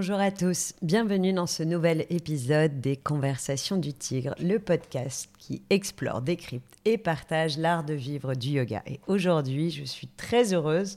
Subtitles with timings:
[0.00, 5.60] Bonjour à tous, bienvenue dans ce nouvel épisode des Conversations du Tigre, le podcast qui
[5.68, 8.82] explore, décrypte et partage l'art de vivre du yoga.
[8.86, 10.96] Et aujourd'hui, je suis très heureuse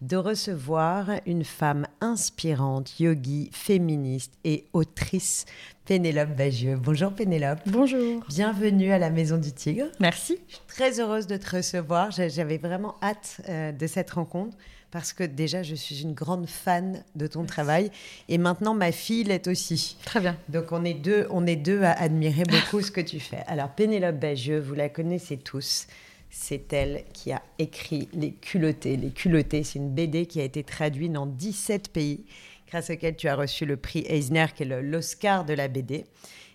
[0.00, 5.44] de recevoir une femme inspirante, yogi, féministe et autrice,
[5.84, 6.76] Pénélope Bagieux.
[6.76, 7.60] Bonjour Pénélope.
[7.66, 8.24] Bonjour.
[8.28, 9.86] Bienvenue à la Maison du Tigre.
[10.00, 10.38] Merci.
[10.48, 12.10] Je suis très heureuse de te recevoir.
[12.10, 14.56] J'avais vraiment hâte euh, de cette rencontre
[14.90, 17.90] parce que déjà, je suis une grande fan de ton travail
[18.28, 19.96] et maintenant ma fille l'est aussi.
[20.04, 20.36] Très bien.
[20.48, 23.44] Donc on est deux, on est deux à admirer beaucoup ce que tu fais.
[23.46, 25.86] Alors Pénélope Bagieux, vous la connaissez tous.
[26.30, 28.96] C'est elle qui a écrit Les culottés.
[28.96, 32.24] Les culottés, c'est une BD qui a été traduite dans 17 pays,
[32.68, 36.04] grâce auquel tu as reçu le prix Eisner, qui est l'Oscar de la BD.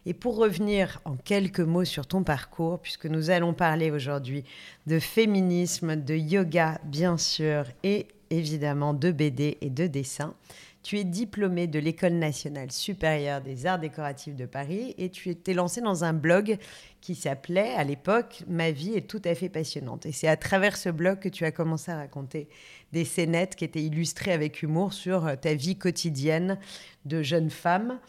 [0.06, 4.44] Et pour revenir en quelques mots sur ton parcours, puisque nous allons parler aujourd'hui
[4.86, 10.36] de féminisme, de yoga, bien sûr, et évidemment de BD et de dessin,
[10.86, 15.56] tu es diplômé de l'École nationale supérieure des arts décoratifs de Paris et tu t'es
[15.56, 16.60] lancé dans un blog
[17.02, 20.06] qui s'appelait à l'époque Ma vie est tout à fait passionnante.
[20.06, 22.48] Et c'est à travers ce blog que tu as commencé à raconter
[22.94, 26.60] des scénettes qui étaient illustrées avec humour sur euh, ta vie quotidienne
[27.06, 28.00] de jeune femme.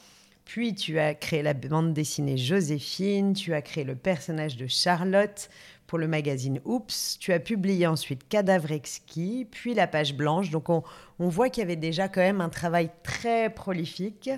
[0.44, 5.48] Puis tu as créé la bande dessinée Joséphine, tu as créé le personnage de Charlotte
[5.86, 7.18] pour le magazine Oups.
[7.18, 10.50] Tu as publié ensuite Cadavre exquis, puis La Page Blanche.
[10.50, 10.82] Donc on,
[11.18, 14.30] on voit qu'il y avait déjà quand même un travail très prolifique.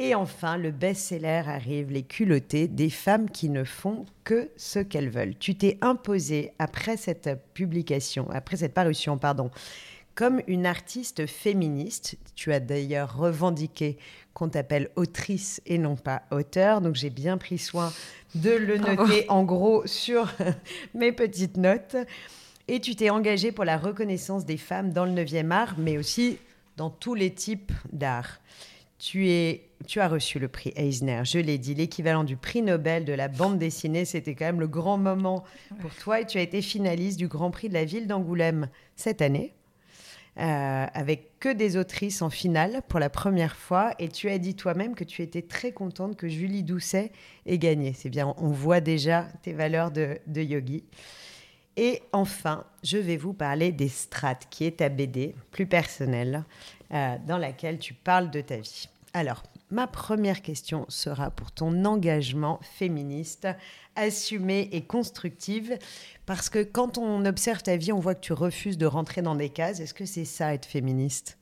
[0.00, 5.10] Et enfin, le best-seller arrive, Les culottés, des femmes qui ne font que ce qu'elles
[5.10, 5.36] veulent.
[5.36, 9.50] Tu t'es imposée après cette publication, après cette parution, pardon,
[10.14, 12.16] comme une artiste féministe.
[12.36, 13.98] Tu as d'ailleurs revendiqué
[14.38, 16.80] qu'on t'appelle autrice et non pas auteur.
[16.80, 17.92] Donc j'ai bien pris soin
[18.36, 20.32] de le noter en gros sur
[20.94, 21.96] mes petites notes.
[22.68, 26.38] Et tu t'es engagée pour la reconnaissance des femmes dans le 9e art, mais aussi
[26.76, 28.40] dans tous les types d'art.
[28.98, 33.04] Tu, es, tu as reçu le prix Eisner, je l'ai dit, l'équivalent du prix Nobel
[33.04, 34.04] de la bande dessinée.
[34.04, 35.44] C'était quand même le grand moment
[35.80, 36.20] pour toi.
[36.20, 39.52] Et tu as été finaliste du Grand Prix de la ville d'Angoulême cette année.
[40.38, 43.92] Euh, avec que des autrices en finale pour la première fois.
[43.98, 47.10] Et tu as dit toi-même que tu étais très contente que Julie Doucet
[47.44, 47.92] ait gagné.
[47.92, 50.84] C'est bien, on voit déjà tes valeurs de, yogi.
[51.76, 56.44] Et enfin, je vais vous parler des strates, qui est ta BD plus personnelle,
[56.92, 58.88] euh, dans laquelle tu parles de ta vie.
[59.14, 63.46] Alors, Ma première question sera pour ton engagement féministe,
[63.96, 65.78] assumé et constructive,
[66.24, 69.34] parce que quand on observe ta vie, on voit que tu refuses de rentrer dans
[69.34, 69.80] des cases.
[69.80, 71.36] Est-ce que c'est ça être féministe?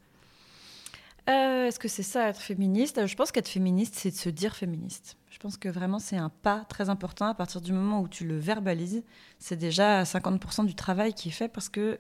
[1.29, 3.07] Euh, Est-ce que c'est ça être féministe?
[3.07, 5.17] Je pense qu'être féministe, c'est de se dire féministe.
[5.31, 8.27] Je pense que vraiment c'est un pas très important à partir du moment où tu
[8.27, 9.05] le verbalises.
[9.39, 11.99] C'est déjà 50% du travail qui est fait parce que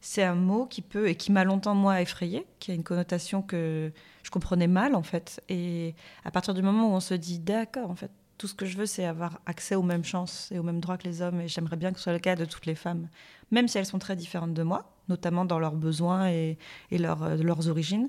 [0.00, 3.42] c'est un mot qui peut et qui m'a longtemps moi effrayé, qui a une connotation
[3.42, 5.42] que je comprenais mal en fait.
[5.48, 5.94] Et
[6.24, 8.78] à partir du moment où on se dit d'accord, en fait, tout ce que je
[8.78, 11.42] veux, c'est avoir accès aux mêmes chances et aux mêmes droits que les hommes.
[11.42, 13.08] Et j'aimerais bien que ce soit le cas de toutes les femmes,
[13.50, 16.56] même si elles sont très différentes de moi, notamment dans leurs besoins et,
[16.92, 18.08] euh, leurs origines.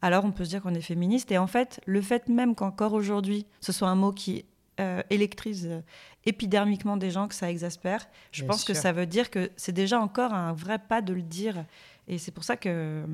[0.00, 1.32] Alors on peut se dire qu'on est féministe.
[1.32, 4.44] Et en fait, le fait même qu'encore aujourd'hui, ce soit un mot qui
[4.80, 5.80] euh, électrise euh,
[6.24, 10.00] épidermiquement des gens, que ça exaspère, je pense que ça veut dire que c'est déjà
[10.00, 11.64] encore un vrai pas de le dire.
[12.08, 13.06] Et c'est pour ça que euh,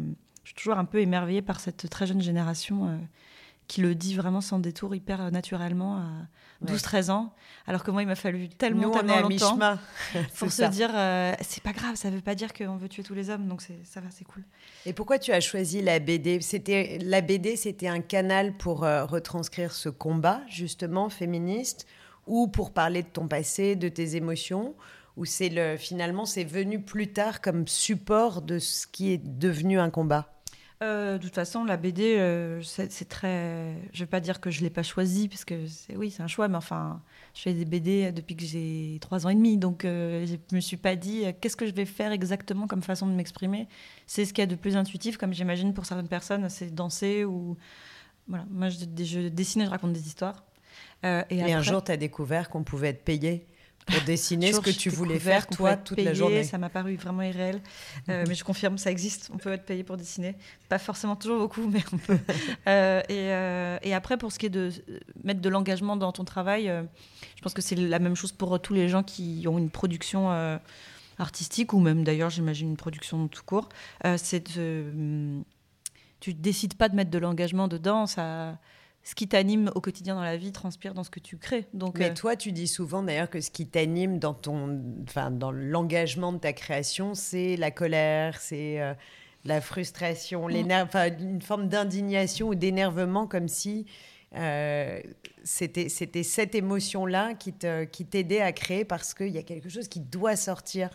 [0.44, 3.00] je suis toujours un peu émerveillée par cette très jeune génération
[3.68, 7.34] qui le dit vraiment sans détour, hyper naturellement, à 12-13 ans.
[7.66, 9.58] Alors que moi, il m'a fallu tellement, Nous, tellement on est longtemps
[10.38, 10.90] pour se dire,
[11.42, 14.00] c'est pas grave, ça veut pas dire qu'on veut tuer tous les hommes, donc ça
[14.00, 14.42] va, c'est cool.
[14.86, 19.72] Et pourquoi tu as choisi la BD C'était La BD, c'était un canal pour retranscrire
[19.72, 21.86] ce combat, justement, féministe,
[22.26, 24.74] ou pour parler de ton passé, de tes émotions
[25.18, 29.80] ou c'est le finalement c'est venu plus tard comme support de ce qui est devenu
[29.80, 30.32] un combat?
[30.82, 33.74] Euh, de toute façon, la BD, euh, c'est très.
[33.92, 35.54] Je vais pas dire que je l'ai pas choisi, parce que
[35.96, 37.02] oui, c'est un choix, mais enfin,
[37.34, 40.60] je fais des BD depuis que j'ai trois ans et demi, donc euh, je me
[40.60, 43.66] suis pas dit qu'est-ce que je vais faire exactement comme façon de m'exprimer.
[44.06, 47.24] C'est ce qu'il y a de plus intuitif, comme j'imagine pour certaines personnes, c'est danser
[47.24, 47.56] ou
[48.28, 48.44] voilà.
[48.50, 50.44] Moi, je, je dessine, et je raconte des histoires.
[51.04, 53.46] Euh, et, un jour, tu as découvert qu'on pouvait être payé
[53.90, 56.44] pour dessiner ce que tu voulais faire, toi, toute la journée.
[56.44, 57.60] Ça m'a paru vraiment irréel.
[58.08, 59.30] Euh, mais je confirme, ça existe.
[59.32, 60.36] On peut être payé pour dessiner.
[60.68, 62.18] Pas forcément toujours beaucoup, mais on peut.
[62.66, 64.70] Euh, et, après, pour ce qui est de
[65.24, 66.70] mettre de l'engagement dans ton travail,
[67.36, 70.30] je pense que c'est la même chose pour tous les gens qui ont une production
[71.18, 73.68] artistique, ou même d'ailleurs, j'imagine, une production tout court.
[74.16, 75.42] c'est de.
[76.20, 78.58] Tu décides pas de mettre de l'engagement dedans, ça
[79.08, 81.66] ce qui t'anime au quotidien dans la vie transpire dans ce que tu crées.
[81.72, 85.30] Donc, Mais euh, toi, tu dis souvent d'ailleurs que ce qui t'anime dans ton, enfin,
[85.30, 88.92] dans l'engagement de ta création, c'est la colère, c'est euh,
[89.46, 93.86] la frustration, une forme d'indignation ou d'énervement, comme si
[94.36, 95.00] euh,
[95.42, 100.00] c'était cette émotion-là qui t'aidait qui à créer parce qu'il y a quelque chose qui
[100.00, 100.90] doit sortir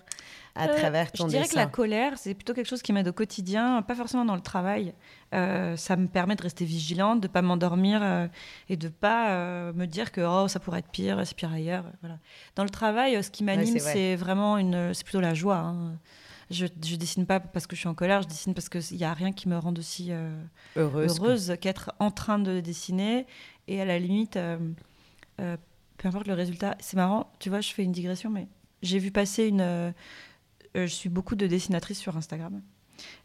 [0.55, 3.07] à euh, travers ton Je dirais que la colère, c'est plutôt quelque chose qui m'aide
[3.07, 4.93] au quotidien, pas forcément dans le travail.
[5.33, 8.29] Euh, ça me permet de rester vigilante, de pas m'endormir
[8.69, 11.85] et de pas me dire que oh, ça pourrait être pire, c'est pire ailleurs.
[12.01, 12.19] Voilà.
[12.55, 15.57] Dans le travail, ce qui m'anime, c'est vraiment une, c'est plutôt la joie.
[15.57, 15.97] Hein.
[16.53, 19.03] Je, je dessine pas parce que je suis en colère, je dessine parce qu'il n'y
[19.03, 20.39] a rien qui me rende aussi euh,
[20.75, 23.25] heureuse, qu'être en train de dessiner.
[23.67, 24.57] Et à la limite, euh,
[25.39, 25.57] euh,
[25.97, 26.75] peu importe le résultat.
[26.79, 28.47] C'est marrant, tu vois, je fais une digression, mais
[28.81, 29.93] j'ai vu passer une.
[30.75, 32.61] Je suis beaucoup de dessinatrices sur Instagram.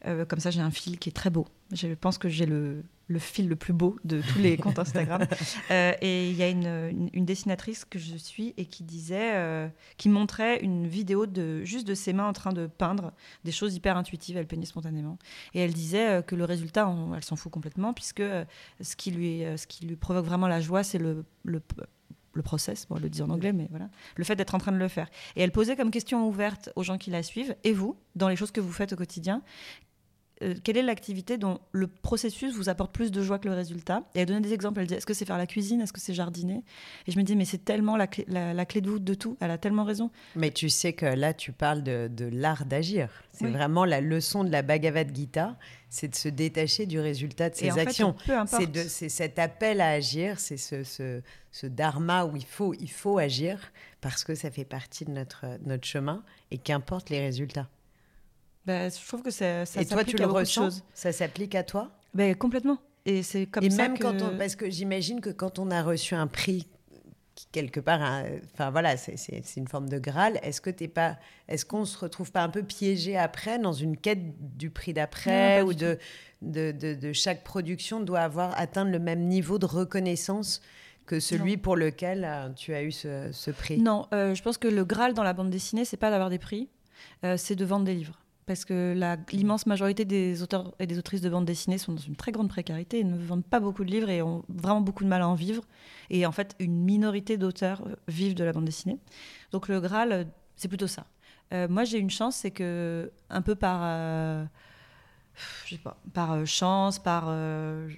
[0.05, 1.47] comme ça, j'ai un fil qui est très beau.
[1.73, 5.27] Je pense que j'ai le, le fil le plus beau de tous les comptes Instagram.
[5.71, 9.69] Euh, et il y a une, une, dessinatrice que je suis et qui disait, euh,
[9.97, 13.13] qui montrait une vidéo de juste de ses mains en train de peindre
[13.45, 14.37] des choses hyper intuitives.
[14.37, 15.19] Elle peignait spontanément.
[15.55, 18.23] Et elle disait euh, que le résultat, elle s'en fout complètement, puisque
[18.81, 21.61] ce qui lui, ce qui lui provoque vraiment la joie, c'est le, le
[22.39, 24.79] le process, bon, le dit en anglais, mais voilà, le fait d'être en train de
[24.79, 25.11] le faire.
[25.37, 28.37] Et elle posait comme question ouverte aux gens qui la suivent, et vous, dans les
[28.37, 29.43] choses que vous faites au quotidien,
[30.43, 34.03] euh, quelle est l'activité dont le processus vous apporte plus de joie que le résultat
[34.15, 34.81] Et elle donnait des exemples.
[34.81, 36.65] Elle dit est-ce que c'est faire la cuisine Est-ce que c'est jardiner
[37.07, 39.37] Et je me dis mais c'est tellement la clé, la, clé, de voûte de tout.
[39.41, 40.11] Elle a tellement raison.
[40.37, 43.11] Mais tu sais que là, tu parles de, de l'art d'agir.
[43.33, 45.57] C'est vraiment la leçon de la Bhagavad Gita
[45.91, 48.15] c'est de se détacher du résultat de ses actions.
[48.47, 53.19] C'est cet appel à agir, c'est ce, ce, ce, dharma où il faut, il faut
[53.19, 57.69] agir parce que ça fait partie de notre, notre chemin et qu'importe les résultats.
[58.67, 60.83] Bah, je trouve que ça, ça Et toi, tu le ressens?
[60.95, 61.91] Ça s'applique à toi?
[62.15, 62.79] Bah, Complètement.
[63.07, 65.83] Et c'est comme Et ça même quand on, parce que j'imagine que quand on a
[65.83, 66.67] reçu un prix
[67.53, 68.01] quelque part,
[68.53, 70.39] enfin voilà, c'est une forme de Graal.
[70.43, 71.17] Est-ce que t'es pas,
[71.47, 74.19] est-ce qu'on se retrouve pas un peu piégé après dans une quête
[74.59, 75.99] du prix d'après ou de
[76.43, 80.61] de, de, chaque production doit avoir atteindre le même niveau de reconnaissance
[81.07, 83.79] que celui pour lequel euh, tu as eu ce, ce prix?
[83.79, 86.39] Non, euh, je pense que le Graal dans la bande dessinée, c'est pas d'avoir des
[86.39, 86.69] prix,
[87.25, 88.99] euh, c'est de vendre des livres parce que
[89.31, 92.49] l'immense majorité des auteurs et des autrices de bande dessinée sont dans une très grande
[92.49, 95.29] précarité et ne vendent pas beaucoup de livres et ont vraiment beaucoup de mal à
[95.29, 95.65] en vivre.
[96.09, 98.99] Et en fait, une minorité d'auteurs euh, vivent de la bande dessinée.
[99.53, 100.25] Donc le Graal, euh,
[100.57, 101.05] c'est plutôt ça.
[101.53, 103.83] Euh, moi, j'ai une chance, c'est que un peu par
[105.65, 107.95] je sais pas, par euh, chance, par euh, je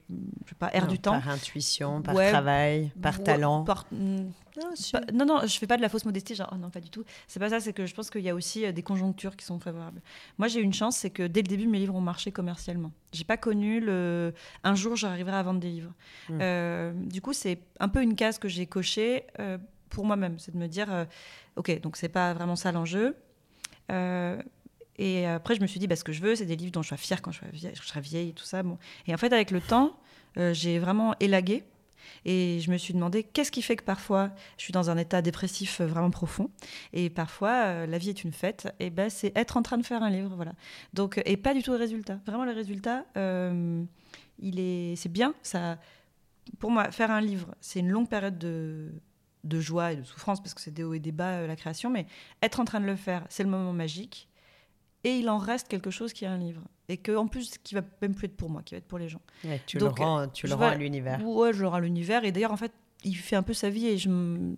[0.49, 1.21] sais pas, air du temps.
[1.21, 3.65] Par intuition, par travail, par talent.
[3.91, 4.31] Mm,
[5.13, 7.05] non, non, je fais pas de la fausse modestie, genre, oh non, pas du tout.
[7.27, 9.45] C'est pas ça, c'est que je pense qu'il y a aussi euh, des conjonctures qui
[9.45, 10.01] sont favorables.
[10.39, 12.93] Moi, j'ai une chance, c'est que dès le début, mes livres ont marché commercialement.
[13.13, 14.35] J'ai pas connu le.
[14.65, 15.93] Un jour, j'arriverai à vendre des livres.
[16.29, 17.09] Hmm.
[17.09, 19.27] du coup, c'est un peu une case que j'ai cochée
[19.89, 20.39] pour moi-même.
[20.39, 20.89] C'est de me dire,
[21.57, 23.17] ok, donc c'est pas vraiment ça l'enjeu.
[25.01, 26.83] Et après, je me suis dit, bah, ce que je veux, c'est des livres dont
[26.83, 28.63] je sois fière quand je serai vieille, je tout ça.
[28.63, 28.77] Bon.
[29.07, 29.97] Et en fait, avec le temps,
[30.37, 31.65] euh, j'ai vraiment élagué.
[32.27, 35.23] Et je me suis demandé qu'est-ce qui fait que parfois je suis dans un état
[35.23, 36.51] dépressif euh, vraiment profond
[36.93, 38.75] et parfois euh, la vie est une fête.
[38.79, 40.53] Et ben c'est être en train de faire un livre, voilà.
[40.93, 42.19] Donc et pas du tout le résultat.
[42.27, 43.05] Vraiment le résultat,
[44.39, 45.35] il est, c'est bien.
[45.43, 45.79] Ça,
[46.59, 48.91] pour moi, faire un livre, c'est une longue période de
[49.45, 51.89] de joie et de souffrance parce que c'est des hauts et des bas la création,
[51.89, 52.07] mais
[52.43, 54.30] être en train de le faire, c'est le moment magique
[55.05, 56.63] et il en reste quelque chose qui est un livre.
[56.89, 58.99] Et que, en plus, qui va même plus être pour moi, qui va être pour
[58.99, 59.21] les gens.
[59.67, 61.25] tu le rends, tu le rends à l'univers.
[61.27, 62.25] Ouais, je le rends à l'univers.
[62.25, 62.73] Et d'ailleurs, en fait,
[63.05, 64.09] il fait un peu sa vie et je,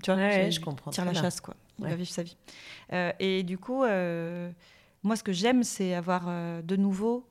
[0.03, 0.91] tu vois, je comprends.
[0.91, 1.55] Tire la chasse, quoi.
[1.79, 2.37] Il va vivre sa vie.
[2.93, 4.51] Euh, et du coup, euh,
[5.03, 7.27] moi, ce que j'aime, c'est avoir euh, de nouveau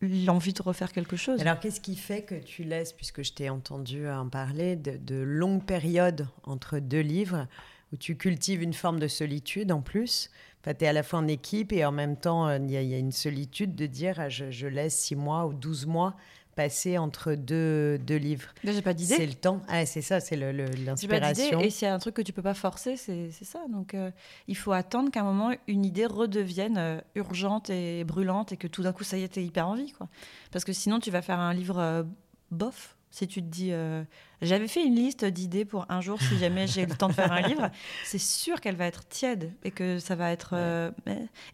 [0.00, 1.40] l'envie de refaire quelque chose.
[1.40, 5.16] Alors, qu'est-ce qui fait que tu laisses, puisque je t'ai entendu en parler, de, de
[5.16, 7.46] longues périodes entre deux livres
[7.92, 10.30] où tu cultives une forme de solitude en plus
[10.64, 12.98] tu es à la fois en équipe et en même temps, euh, il y, a
[12.98, 16.14] une solitude de dire ah, je, laisse six mois ou 12 mois
[16.54, 18.48] passer entre deux, deux livres.
[18.64, 19.14] j'ai pas d'idée.
[19.14, 19.60] C'est le temps.
[19.68, 21.60] Ah, c'est ça, c'est l'inspiration.
[21.60, 23.60] Et s'il y a un truc que tu peux pas forcer, c'est ça.
[23.70, 24.10] Donc euh,
[24.48, 28.66] il faut attendre qu'à un moment, une idée redevienne euh, urgente et brûlante et que
[28.66, 29.92] tout d'un coup, ça y est, tu hyper envie.
[29.92, 30.08] Quoi.
[30.50, 32.04] Parce que sinon, tu vas faire un livre
[32.50, 32.97] bof.
[33.10, 34.04] Si tu te dis, euh,
[34.42, 37.32] j'avais fait une liste d'idées pour un jour, si jamais j'ai le temps de faire
[37.32, 37.70] un livre,
[38.04, 40.50] c'est sûr qu'elle va être tiède et que ça va être.
[40.52, 40.90] Euh,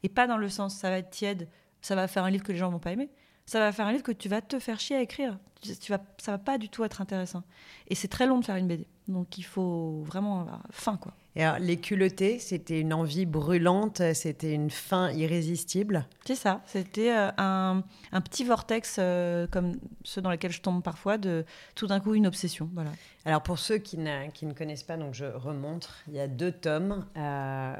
[0.02, 1.49] et pas dans le sens, ça va être tiède,
[1.80, 3.11] ça va faire un livre que les gens vont pas aimer.
[3.46, 5.38] Ça va faire un livre que tu vas te faire chier à écrire.
[5.60, 7.42] Tu vas, ça va pas du tout être intéressant.
[7.88, 8.86] Et c'est très long de faire une BD.
[9.08, 11.14] Donc il faut vraiment avoir faim, quoi.
[11.36, 16.06] Et alors, les culottés, c'était une envie brûlante, c'était une faim irrésistible.
[16.24, 17.82] C'est ça, c'était euh, un,
[18.12, 19.72] un, petit vortex euh, comme
[20.04, 22.70] ceux dans lesquels je tombe parfois, de tout d'un coup une obsession.
[22.72, 22.90] Voilà.
[23.24, 23.98] Alors pour ceux qui,
[24.32, 27.74] qui, ne connaissent pas, donc je remonte, il y a deux tomes euh,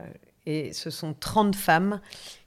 [0.47, 2.01] et ce sont 30 femmes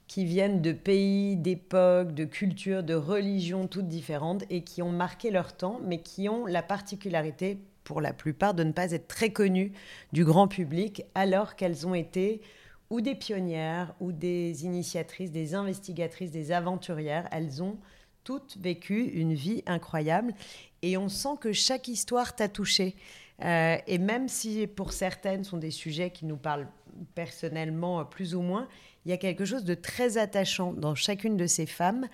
[0.08, 5.32] qui viennent de pays, d'époques, de cultures, de religions toutes différentes et qui ont marqué
[5.32, 9.32] leur temps, mais qui ont la particularité, pour la plupart, de ne pas être très
[9.32, 9.72] connues
[10.14, 12.42] du grand public, alors qu'elles ont été
[12.90, 17.28] ou des pionnières, ou des initiatrices, des investigatrices, des aventurières.
[17.32, 17.78] Elles ont
[18.24, 20.34] toutes vécu une vie incroyable
[20.82, 22.96] et on sent que chaque histoire t'a touché.
[23.44, 26.68] Euh, et même si pour certaines sont des sujets qui nous parlent
[27.14, 28.68] personnellement plus ou moins,
[29.08, 32.08] il y a quelque chose de très attachant dans chacune de ces femmes.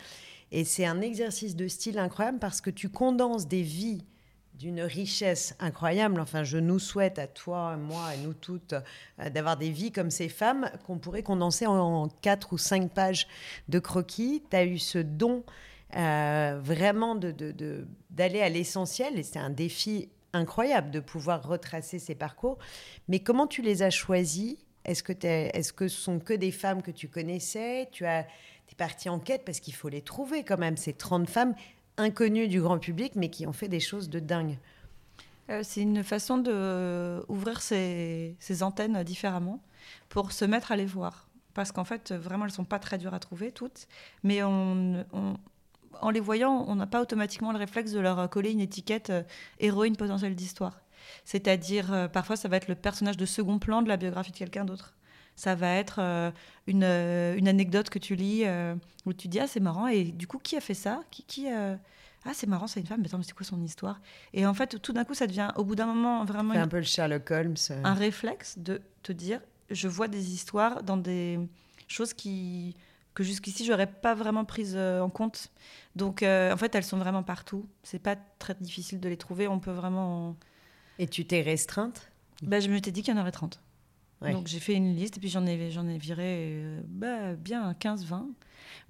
[0.52, 4.06] Et c'est un exercice de style incroyable parce que tu condenses des vies
[4.54, 6.22] d'une richesse incroyable.
[6.22, 10.12] Enfin, je nous souhaite à toi, moi et nous toutes euh, d'avoir des vies comme
[10.12, 13.28] ces femmes qu'on pourrait condenser en, quatre ou cinq pages
[13.70, 14.44] de croquis.
[14.52, 15.44] Tu as eu ce don
[15.96, 17.54] euh, vraiment d'aller
[18.14, 22.60] de, à l'essentiel et c'est un défi incroyable de pouvoir retracer ces parcours.
[23.08, 27.08] Mais comment tu les as choisis Est-ce que, -ce sont que des femmes que tu
[27.08, 27.90] connaissais?
[27.92, 29.46] Tu as, es parti en quête?
[29.46, 31.56] Parce qu'il faut les trouver quand même, ces 30 femmes
[31.98, 34.58] inconnues du grand public mais qui ont fait des choses de dingue.
[35.50, 39.62] Euh, c'est une façon d'ouvrir ses, ses antennes différemment
[40.10, 43.14] pour se mettre à les voir parce qu'en fait, vraiment, elles sont pas très dures
[43.14, 43.88] à trouver toutes,
[44.24, 49.10] mais en les voyant, on n'a pas automatiquement le réflexe de leur coller une étiquette
[49.10, 49.24] euh,
[49.60, 50.83] héroïne potentielle d'histoire.
[51.26, 54.38] C'est-à-dire, euh, parfois, ça va être le personnage de second plan de la biographie de
[54.38, 54.96] quelqu'un d'autre.
[55.36, 56.32] Ça va être euh,
[56.68, 56.84] une,
[57.48, 58.46] anecdote que tu lis
[59.06, 59.88] où tu dis Ah, c'est marrant.
[59.88, 61.02] Et du coup, qui a fait ça?
[61.10, 63.02] Qui, qui Ah, c'est marrant, c'est une femme.
[63.02, 64.00] Mais attends, mais c'est quoi son histoire?
[64.34, 66.54] Et en fait, tout d'un coup, ça devient, au bout d'un moment, vraiment.
[66.54, 67.56] C'est un peu le Sherlock Holmes.
[67.84, 69.40] Un réflexe de te dire
[69.72, 71.40] Je vois des histoires dans des
[71.88, 72.76] choses qui
[73.14, 75.52] que jusqu'ici j'aurais pas vraiment prise euh, en compte.
[75.96, 77.68] Donc euh, en fait elles sont vraiment partout.
[77.84, 79.48] C'est pas très difficile de les trouver.
[79.48, 80.36] On peut vraiment.
[81.00, 82.10] Et tu t'es restreinte
[82.42, 83.60] bah, je me t'ai dit qu'il y en aurait 30.
[84.22, 87.74] Donc j'ai fait une liste et puis j'en ai, j'en ai viré euh, bah, bien
[87.74, 88.24] 15-20.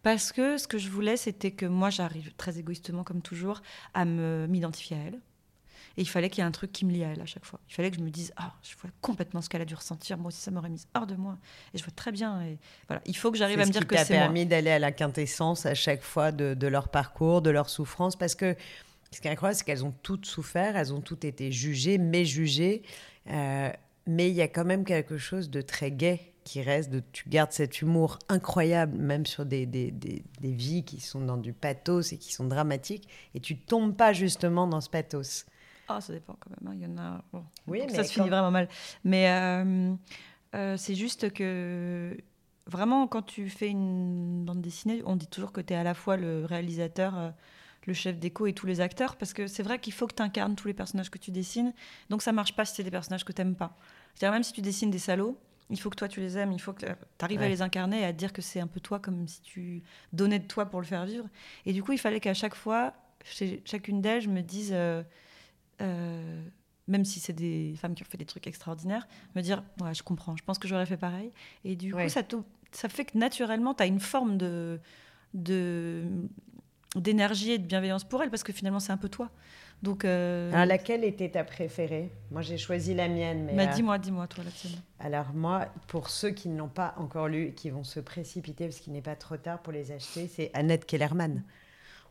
[0.03, 3.61] Parce que ce que je voulais, c'était que moi, j'arrive très égoïstement, comme toujours,
[3.95, 5.19] à me, m'identifier à elle.
[5.95, 7.45] Et il fallait qu'il y ait un truc qui me lie à elle à chaque
[7.45, 7.59] fois.
[7.69, 10.17] Il fallait que je me dise, ah, je vois complètement ce qu'elle a dû ressentir.
[10.17, 11.37] Moi aussi, ça m'aurait mise hors de moi.
[11.73, 12.41] Et je vois très bien.
[12.41, 12.57] Et
[12.87, 14.21] voilà, il faut que j'arrive à me dire que c'est moi.
[14.21, 18.15] t'a permis d'aller à la quintessence à chaque fois de, leur parcours, de leur souffrance,
[18.15, 18.55] parce que
[19.13, 22.25] ce qui est incroyable, c'est qu'elles ont toutes souffert, elles ont toutes été jugées, mais
[22.25, 22.81] jugées.
[23.29, 23.69] Euh,
[24.05, 27.29] mais il y a quand même quelque chose de très gai qui reste, de, tu
[27.29, 31.53] gardes cet humour incroyable, même sur des, des, des, des, vies qui sont dans du
[31.53, 35.45] pathos et qui sont dramatiques, et tu tombes pas justement dans ce pathos.
[35.87, 36.73] Ah, ça dépend quand même.
[36.73, 36.75] Hein.
[36.75, 37.23] Il y en a.
[37.67, 38.67] oui, mais ça se finit vraiment mal.
[39.03, 39.93] Mais euh,
[40.55, 42.17] euh, c'est juste que
[42.67, 45.93] vraiment, quand tu fais une bande dessinée, on dit toujours que tu es à la
[45.93, 47.33] fois le réalisateur,
[47.87, 50.21] le chef d'écho et tous les acteurs, parce que c'est vrai qu'il faut que tu
[50.21, 51.73] incarnes tous les personnages que tu dessines.
[52.09, 53.77] Donc ça marche pas si c'est des personnages que tu n'aimes pas.
[54.15, 55.37] C'est-à-dire même si tu dessines des salauds,
[55.69, 58.01] il faut que toi tu les aimes, il faut que tu arrives à les incarner
[58.01, 60.81] et à dire que c'est un peu toi, comme si tu donnais de toi pour
[60.81, 61.27] le faire vivre.
[61.65, 65.03] Et du coup, il fallait qu'à chaque fois, chez chacune d'elles, je me dise euh,
[66.87, 70.03] même si c'est des femmes qui ont fait des trucs extraordinaires, me dire ouais, je
[70.03, 71.31] comprends, je pense que j'aurais fait pareil.
[71.63, 72.21] Et du coup, ça,
[72.71, 74.79] ça fait que naturellement, tu as une forme de
[76.95, 79.29] d'énergie et de bienveillance pour elle parce que finalement c'est un peu toi.
[79.81, 80.65] Donc euh...
[80.65, 82.09] laquelle était ta préférée?
[82.31, 83.45] Moi j'ai choisi la mienne.
[83.45, 84.79] Mais bah, euh, dis-moi, dis-moi toi la tienne.
[84.99, 88.79] Alors moi, pour ceux qui ne l'ont pas encore lu qui vont se précipiter parce
[88.79, 91.43] qu'il n'est pas trop tard pour les acheter, c'est Annette Kellerman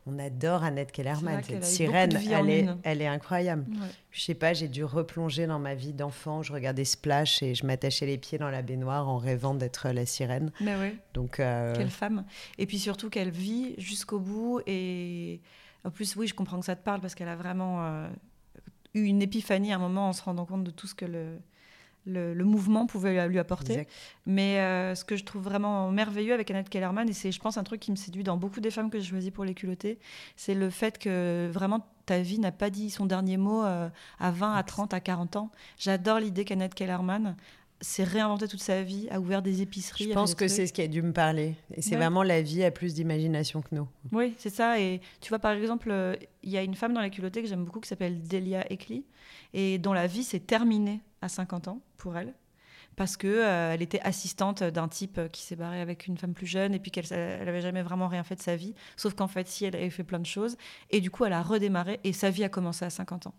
[0.07, 1.43] on adore Annette Kellerman.
[1.43, 3.65] Cette sirène, elle est, elle est, incroyable.
[4.11, 6.43] Je sais pas, j'ai dû replonger dans ma vie d'enfant.
[6.43, 10.05] Je regardais Splash et je m'attachais les pieds dans la baignoire en rêvant d'être la
[10.05, 10.51] sirène.
[10.61, 10.99] Mais oui.
[11.15, 12.25] Donc, euh, Quelle femme.
[12.59, 14.61] Et puis surtout qu'elle vit jusqu'au bout.
[14.67, 15.41] Et
[15.85, 18.09] en plus, oui, je comprends que ça te parle parce qu'elle a vraiment euh,
[18.95, 21.39] eu une épiphanie à un moment en se rendant compte de tout ce que le
[22.07, 23.87] le, mouvement pouvait lui apporter.
[24.27, 27.59] Mais euh, ce que je trouve vraiment merveilleux avec Annette Kellerman, et c'est, je pense,
[27.59, 29.99] un truc qui me séduit dans beaucoup des femmes que j'ai choisies pour les culottés,
[30.37, 34.31] c'est le fait que vraiment ta vie n'a pas dit son dernier mot euh, à
[34.31, 35.51] 20, à 30, à 40 ans.
[35.79, 37.37] J'adore l'idée qu'Annette Kellerman
[37.83, 40.05] s'est réinventée toute sa vie, a ouvert des épiceries.
[40.05, 41.57] Je pense que c'est ce qui a dû me parler.
[41.75, 43.89] Et c'est vraiment la vie a plus d'imagination que nous.
[44.13, 44.81] Oui, c'est ça.
[44.81, 47.49] Et tu vois, par exemple, euh, il y a une femme dans les culottés que
[47.49, 49.05] j'aime beaucoup qui s'appelle Delia Ekli
[49.53, 52.33] et dont la vie s'est terminée à 50 ans pour elle
[52.97, 56.47] parce que euh, elle était assistante d'un type qui s'est barré avec une femme plus
[56.47, 58.75] jeune et puis qu'elle elle avait jamais vraiment rien fait de sa vie.
[58.97, 60.57] Sauf qu'en fait si elle avait fait plein de choses.
[60.91, 63.35] Et du coup elle a redémarré et sa vie a commencé à 50 ans.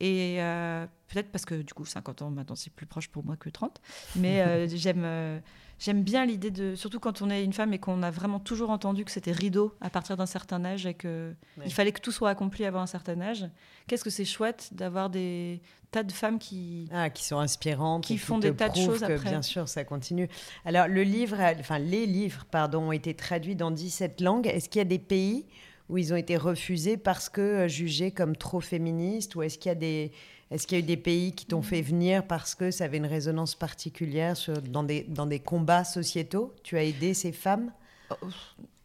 [0.00, 3.36] Et euh, peut-être parce que du coup 50 ans maintenant c'est plus proche pour moi
[3.36, 3.80] que 30,
[4.16, 5.40] mais j'aime
[5.78, 8.70] J'aime bien l'idée de, surtout quand on est une femme et qu'on a vraiment toujours
[8.70, 12.10] entendu que c'était rideau à partir d'un certain âge et que il fallait que tout
[12.10, 13.48] soit accompli avant un certain âge.
[13.86, 15.60] Qu'est-ce que c'est chouette d'avoir des
[15.92, 19.12] tas de femmes qui ah, qui sont inspirantes, qui font des tas de choses que,
[19.12, 19.30] après.
[19.30, 20.28] Bien sûr, ça continue.
[20.64, 24.48] Alors le livre, enfin les livres, pardon, ont été traduits dans 17 langues.
[24.48, 25.46] Est-ce qu'il y a des pays
[25.88, 29.70] où ils ont été refusés parce que euh, jugés comme trop féministes ou est-ce qu'il
[29.70, 30.12] y a des
[30.50, 32.96] est-ce qu'il y a eu des pays qui t'ont fait venir parce que ça avait
[32.96, 36.54] une résonance particulière sur, dans, des, dans des combats sociétaux?
[36.62, 37.70] Tu as aidé ces femmes?
[38.10, 38.14] Oh,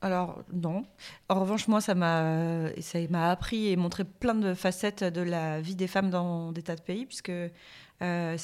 [0.01, 0.85] alors non.
[1.29, 5.61] En revanche, moi, ça m'a, ça m'a appris et montré plein de facettes de la
[5.61, 7.31] vie des femmes dans des tas de pays, puisque
[8.01, 8.37] euh,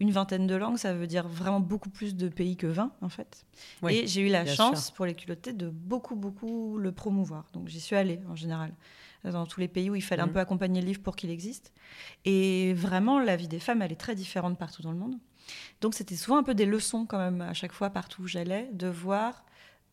[0.00, 3.08] une vingtaine de langues, ça veut dire vraiment beaucoup plus de pays que 20, en
[3.10, 3.44] fait.
[3.90, 7.44] et j'ai eu la chance, pour les culottés, de beaucoup, beaucoup le promouvoir.
[7.52, 8.72] Donc j'y suis allée, en général
[9.24, 10.32] dans tous les pays où il fallait un mmh.
[10.32, 11.72] peu accompagner le livre pour qu'il existe.
[12.24, 15.16] Et vraiment, la vie des femmes, elle est très différente partout dans le monde.
[15.80, 18.68] Donc c'était souvent un peu des leçons quand même à chaque fois partout où j'allais,
[18.72, 19.44] de voir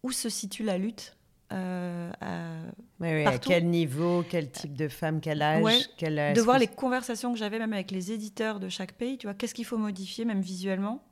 [0.04, 1.18] où se situe la lutte.
[1.52, 7.40] Euh, à, quel niveau, quel type de femme, quel âge, De voir les conversations que
[7.40, 10.40] j'avais même avec les éditeurs de chaque pays, tu vois, qu'est-ce qu'il faut modifier même
[10.40, 11.04] visuellement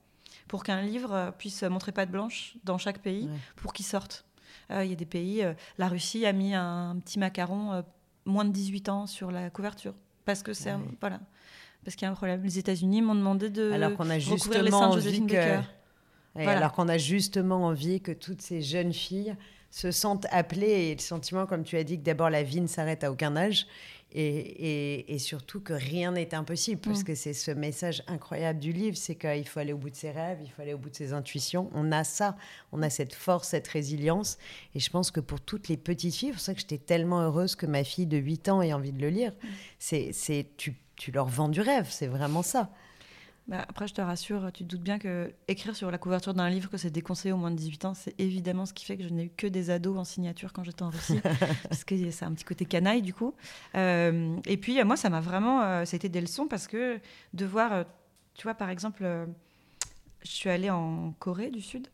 [0.47, 4.25] pour qu'un livre puisse montrer pas de blanche dans chaque pays pour qu'il sorte.
[4.71, 7.83] Euh, il y a des pays, euh, la Russie a mis un, petit macaron
[8.25, 9.93] moins de 18 ans sur la couverture.
[10.25, 11.19] Parce que c'est voilà.
[11.83, 12.43] Parce qu'il y a un problème.
[12.43, 15.59] Les États-Unis m'ont demandé de alors qu'on a justement envie que...
[16.35, 19.35] Alors qu'on a justement envie que toutes ces jeunes filles
[19.71, 22.67] se sentent appelées et le sentiment, comme tu as dit, que d'abord la vie ne
[22.67, 23.67] s'arrête à aucun âge
[24.11, 27.03] et, surtout que rien n'est impossible, parce mm.
[27.03, 30.11] que c'est ce message incroyable du livre, c'est qu'il faut aller au bout de ses
[30.11, 31.69] rêves, il faut aller au bout de ses intuitions.
[31.73, 32.35] On a ça,
[32.71, 34.37] on a cette force, cette résilience.
[34.73, 37.21] Et je pense que pour toutes les petites filles, c'est pour ça que j'étais tellement
[37.21, 39.97] heureuse que ma fille de 8 ans ait envie de le lire, mm.
[40.19, 42.71] c'est tu, tu leur vends du rêve, c'est vraiment ça.
[43.49, 46.51] Bah, après, je te rassure, tu te doutes bien que écrire sur la couverture d'un
[46.51, 49.01] livre que c'est déconseillé au moins de 18 ans, c'est évidemment ce qui fait que
[49.01, 51.19] je n'ai eu que des ados en signature quand j'étais en Russie,
[51.63, 53.33] parce que c'est un petit côté canaille du coup.
[53.73, 55.63] Euh, et puis, moi, ça m'a vraiment.
[55.63, 56.99] Euh, ça a été des leçons parce que
[57.33, 57.83] de voir, euh,
[58.35, 59.03] tu vois, par exemple,
[60.21, 61.87] je suis allée en Corée du Sud,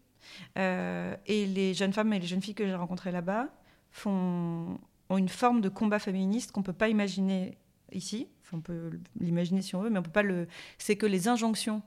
[0.57, 3.47] et les jeunes femmes et les jeunes filles que j'ai rencontrées là-bas
[3.91, 4.77] font
[5.09, 7.58] ont une forme de combat féministe qu'on ne peut pas imaginer
[7.93, 8.27] ici.
[8.53, 10.47] On peut l'imaginer si on veut, mais on peut pas le.
[10.77, 11.81] C'est que les injonctions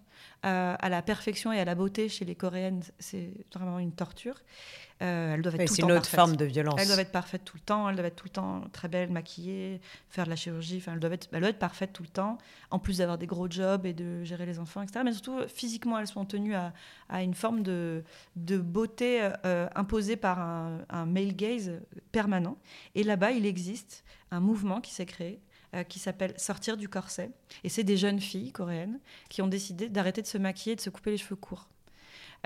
[0.45, 4.37] euh, à la perfection et à la beauté chez les Coréennes, c'est vraiment une torture.
[5.01, 6.77] Euh, elles doivent être tout C'est une autre forme de violence.
[6.79, 7.89] Elles doivent être parfaites tout le temps.
[7.89, 10.79] Elles doivent être tout le temps très belles, maquillées, faire de la chirurgie.
[10.79, 12.39] Enfin, elles doivent être, elles doivent être parfaites tout le temps.
[12.71, 15.01] En plus d'avoir des gros jobs et de gérer les enfants, etc.
[15.05, 16.73] Mais surtout, physiquement, elles sont tenues à,
[17.09, 18.03] à une forme de,
[18.37, 21.73] de beauté euh, imposée par un, un male gaze
[22.13, 22.59] permanent.
[22.95, 25.41] Et là-bas, il existe un mouvement qui s'est créé
[25.75, 27.31] euh, qui s'appelle Sortir du corset.
[27.63, 30.81] Et c'est des jeunes filles coréennes qui ont décidé d'arrêter de se maquiller et de
[30.81, 31.69] se couper les cheveux courts.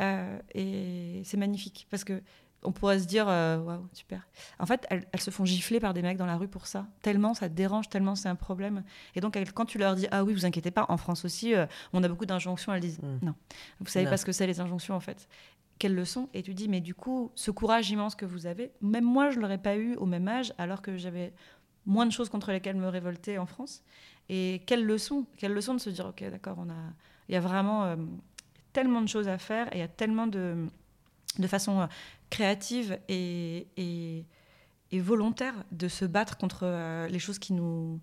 [0.01, 2.21] Euh, et c'est magnifique parce que
[2.65, 4.27] on pourrait se dire euh, waouh super.
[4.59, 6.89] En fait, elles, se font gifler par des mecs dans la rue pour ça.
[7.01, 8.83] Tellement ça dérange, tellement c'est un problème.
[9.15, 11.55] Et donc quand tu leur dis ah oui vous inquiétez pas, en France aussi
[11.93, 13.25] on a beaucoup d'injonctions, elles disent hmm.
[13.25, 13.35] non.
[13.79, 15.29] Vous savez pas ce que c'est les injonctions en fait.
[15.79, 19.05] Quelles leçons Et tu dis mais du coup ce courage immense que vous avez, même
[19.05, 21.33] moi je l'aurais pas eu au même âge alors que j'avais
[21.87, 23.83] moins de choses contre lesquelles me révolter en France.
[24.29, 26.93] Et quelle leçon, de se dire, ok, d'accord, on a,
[27.29, 27.97] il y a vraiment euh,
[28.73, 30.67] tellement de choses à faire et il y a tellement de,
[31.39, 31.87] de façon euh,
[32.31, 34.25] créative et, et,
[35.01, 37.99] volontaire de se battre contre euh, les choses qui nous,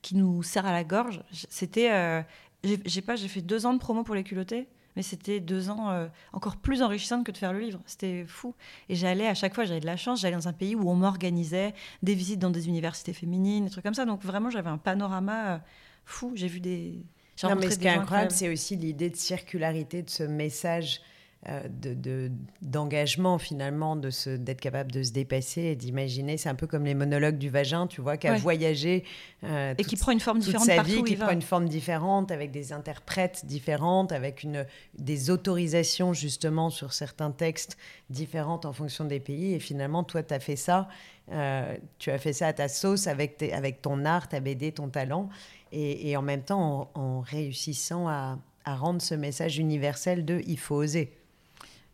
[0.00, 1.22] qui nous serrent à la gorge.
[1.32, 2.24] C'était,
[2.62, 4.68] j'ai pas, j'ai fait deux ans de promo pour les culottés.
[4.96, 7.80] Mais c'était deux ans euh, encore plus enrichissantes que de faire le livre.
[7.86, 8.54] C'était fou.
[8.88, 10.94] Et j'allais à chaque fois, j'avais de la chance, j'allais dans un pays où on
[10.94, 14.04] m'organisait des visites dans des universités féminines, des trucs comme ça.
[14.04, 15.58] Donc vraiment, j'avais un panorama euh,
[16.04, 16.32] fou.
[16.34, 17.02] J'ai vu des.
[17.42, 21.00] Non, mais ce qui est incroyable, c'est aussi l'idée de circularité de ce message
[21.48, 26.36] euh, de, d'engagement finalement, de se, d'être capable de se dépasser et d'imaginer.
[26.36, 29.04] C'est un peu comme les monologues du vagin, tu vois, qui a voyagé
[29.44, 32.50] euh, et qui prend une forme différente sa vie, qui prend une forme différente avec
[32.50, 34.66] des interprètes différentes, avec une
[34.98, 37.78] des autorisations justement sur certains textes
[38.10, 39.54] différentes en fonction des pays.
[39.54, 40.88] Et finalement, toi, tu as fait ça.
[41.32, 44.90] Euh, tu as fait ça à ta sauce avec, avec ton art, ta BD, ton
[44.90, 45.30] talent,
[45.72, 50.74] et, en même temps en, réussissant à, à rendre ce message universel de il faut
[50.74, 51.16] oser.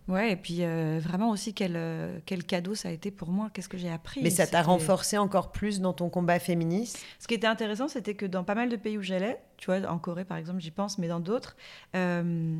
[0.08, 3.50] Ouais, et puis euh, vraiment aussi quel, euh, quel cadeau ça a été pour moi,
[3.52, 4.22] qu'est-ce que j'ai appris.
[4.22, 7.04] Mais ça t'a renforcé encore plus dans ton combat féministe?
[7.18, 9.80] Ce qui était intéressant, c'était que dans pas mal de pays où j'allais, tu vois,
[9.90, 11.56] en Corée par exemple, j'y pense, mais dans d'autres,
[11.96, 12.56] euh,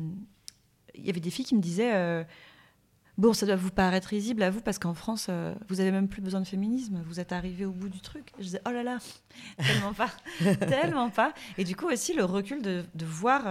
[0.95, 2.25] il y avait des filles qui me disaient
[3.17, 5.29] Bon, ça doit vous paraître risible à vous parce qu'en France,
[5.69, 7.01] vous avez même plus besoin de féminisme.
[7.07, 8.31] Vous êtes arrivé au bout du truc.
[8.37, 8.99] je disais, oh là là,
[9.57, 10.11] tellement pas,
[10.67, 11.33] tellement pas.
[11.57, 13.43] Et du coup aussi le recul de, de voir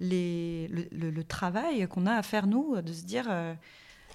[0.00, 3.58] le, travail qu'on a à faire nous, de se dire, euh, de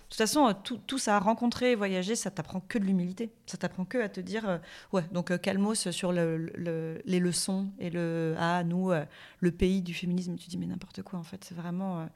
[0.09, 3.31] toute façon, tout, tout, ça rencontrer, voyager, ça t'apprend que de l'humilité.
[3.45, 4.59] Ça t'apprend que à te dire,
[4.91, 8.91] ouais, donc calmos sur le, les leçons et le, ah, nous,
[9.39, 10.35] le pays du féminisme.
[10.35, 12.07] Tu dis, mais n'importe quoi, en fait, c'est vraiment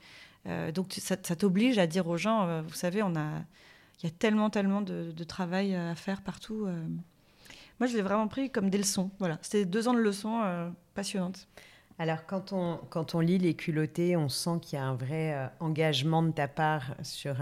[0.47, 3.41] euh, donc ça, t'oblige à dire aux gens, euh, vous savez, on a,
[4.01, 6.65] il y a tellement, tellement de, travail à faire partout.
[6.65, 6.87] Euh.
[7.79, 9.11] Moi, je l'ai vraiment pris comme des leçons.
[9.19, 11.47] Voilà, c'était deux ans de leçons passionnantes.
[11.99, 15.49] Alors, quand on, quand on lit Les culottés, on sent qu'il y a un vrai
[15.59, 17.35] engagement de ta part sur,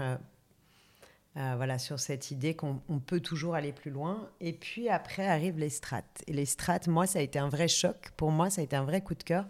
[1.34, 4.30] voilà, sur cette idée qu'on peut toujours aller plus loin.
[4.40, 6.24] Et puis après arrivent les strates.
[6.26, 8.12] Et les strates, moi, ça a été un vrai choc.
[8.16, 9.44] Pour moi, ça a été un vrai coup de cœur.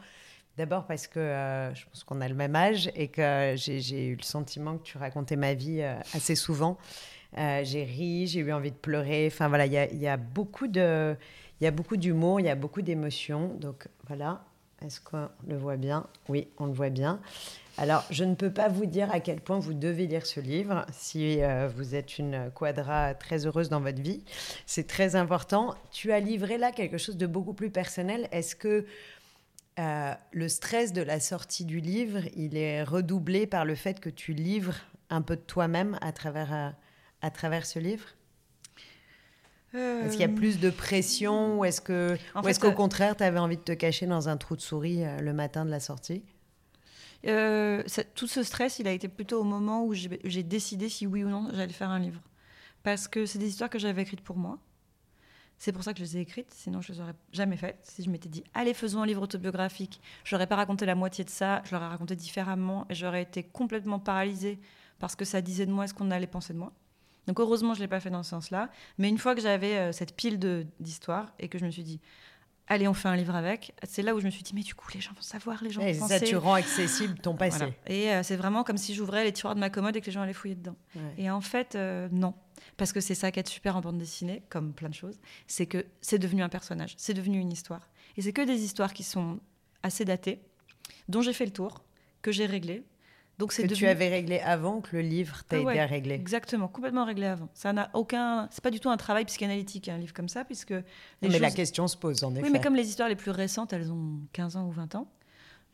[0.57, 4.17] D'abord parce que euh, je pense qu'on a le même âge et que j'ai eu
[4.17, 6.79] le sentiment que tu racontais ma vie euh, assez souvent.
[7.37, 9.29] Euh, j'ai ri, j'ai eu envie de pleurer.
[9.31, 10.67] Enfin voilà, il il y a beaucoup
[11.97, 13.55] d'humour, il y a beaucoup d'émotions.
[13.61, 14.45] Donc voilà,
[14.83, 16.07] est-ce qu'on le voit bien?
[16.29, 17.21] Oui, on le voit bien.
[17.79, 20.87] Alors, je ne peux pas vous dire à quel point vous devez lire ce livre
[20.93, 21.41] si
[21.75, 24.25] vous êtes une quadra très heureuse dans votre vie.
[24.65, 25.75] C'est très important.
[25.91, 28.29] Tu as livré là quelque chose de beaucoup plus personnel.
[28.33, 28.87] Est-ce que
[29.79, 34.09] euh, le stress de la sortie du livre, il est redoublé par le fait que
[34.09, 34.77] tu livres
[35.11, 36.71] un peu de toi-même à travers, euh,
[37.21, 38.07] à travers ce livre?
[39.77, 43.39] Est-ce qu'il y a plus de pression ou est-ce que, est qu'au contraire, tu avais
[43.39, 46.23] envie de te cacher dans un trou de souris euh, le matin de la sortie?
[47.23, 51.29] Tout ce stress, il a été plutôt au moment où j'ai décidé si oui ou
[51.29, 52.21] non j'allais faire un livre.
[52.83, 54.59] Parce que c'est des histoires que j'avais écrites pour moi.
[55.59, 57.79] C'est pour ça que je les ai écrites, sinon je ne les aurais jamais faites.
[57.83, 61.25] Si je m'étais dit, allez, faisons un livre autobiographique, je n'aurais pas raconté la moitié
[61.25, 64.59] de ça, je l'aurais raconté différemment et j'aurais été complètement paralysée
[64.99, 66.73] parce que ça disait de moi ce qu'on allait penser de moi.
[67.27, 68.71] Donc heureusement, je ne l'ai pas fait dans ce sens-là.
[68.99, 70.39] Mais une fois que j'avais euh, cette pile
[70.81, 72.01] d'histoires et que je me suis dit,
[72.69, 73.75] allez, on fait un livre avec.
[73.85, 75.71] C'est là où je me suis dit, mais du coup, les gens vont savoir, les
[75.71, 76.19] gens vont penser.
[76.19, 77.65] Ça, tu rends accessible ton passé.
[77.87, 80.13] Et euh, c'est vraiment comme si j'ouvrais les tiroirs de ma commode et que les
[80.13, 80.77] gens allaient fouiller dedans.
[81.19, 82.35] Et en fait, euh, non.
[82.77, 85.67] Parce que c'est ça qui est super en bande dessinée, comme plein de choses, c'est
[85.67, 87.89] que c'est devenu un personnage, c'est devenu une histoire.
[88.17, 89.41] Et c'est que des histoires qui sont
[89.83, 90.41] assez datées,
[91.09, 91.85] dont j'ai fait le tour,
[92.23, 92.83] que j'ai réglé,
[93.39, 96.15] donc c'est que tu avais réglé avant que le livre t'ait ah réglé.
[96.15, 97.49] Exactement, complètement réglé avant.
[97.53, 100.75] Ça n'a aucun, c'est pas du tout un travail psychanalytique un livre comme ça, puisque.
[101.21, 102.45] mais la question se pose en effet.
[102.45, 105.09] Oui, mais comme les histoires les plus récentes, elles ont 15 ans ou 20 ans.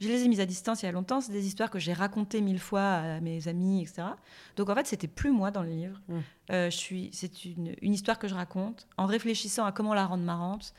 [0.01, 1.20] Je les ai mises à distance il y a longtemps.
[1.20, 4.03] C'est des histoires que j'ai racontées mille fois à mes amis, etc.
[4.57, 6.01] Donc en fait, c'était plus moi dans le livre.
[6.09, 6.18] Mmh.
[6.51, 10.05] Euh, je suis, c'est une, une, histoire que je raconte en réfléchissant à comment la
[10.05, 10.75] rendre marrante.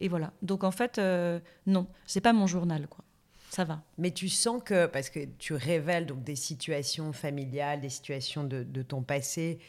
[0.00, 0.34] Et voilà.
[0.42, 3.05] Donc en fait, euh, non, c'est pas mon journal, quoi
[3.56, 3.82] ça va.
[3.96, 8.82] Mais tu sens que, parce que tu révèles donc des situations familiales, des situations de,
[8.82, 9.60] ton passé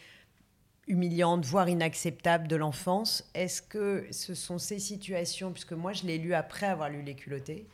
[0.87, 6.17] humiliantes, voire inacceptables de l'enfance, est-ce que ce sont ces situations, puisque moi je l'ai
[6.17, 7.65] lu après avoir lu Les culottés,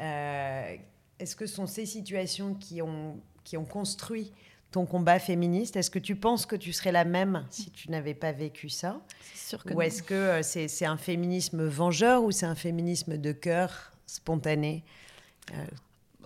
[0.00, 0.76] euh,
[1.18, 4.34] est-ce que ce sont ces situations qui ont, qui ont construit
[4.70, 5.76] ton combat féministe?
[5.76, 9.00] Est-ce que tu penses que tu serais la même si tu n'avais pas vécu ça?
[9.34, 13.32] Sûr que Ou est-ce que euh, c'est un féminisme vengeur ou c'est un féminisme de
[13.32, 14.84] cœur spontané?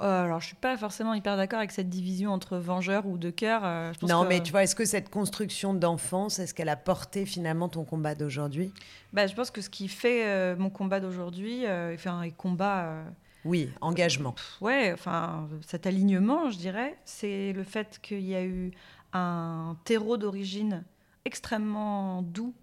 [0.00, 3.62] Alors, je suis pas forcément hyper d'accord avec cette division entre vengeur ou de cœur.
[3.64, 7.68] Euh, non, mais tu vois, est-ce que cette construction d'enfance, est-ce qu'elle a porté finalement
[7.68, 8.72] ton combat d'aujourd'hui?
[9.12, 13.02] Bah, Je pense que ce qui fait euh, mon combat d'aujourd'hui, enfin, et combat.
[13.44, 14.34] oui, engagement.
[14.60, 18.70] ouais, enfin, cet alignement, je dirais, c'est le fait qu'il y a eu
[19.12, 20.84] un terreau d'origine
[21.24, 22.54] extrêmement doux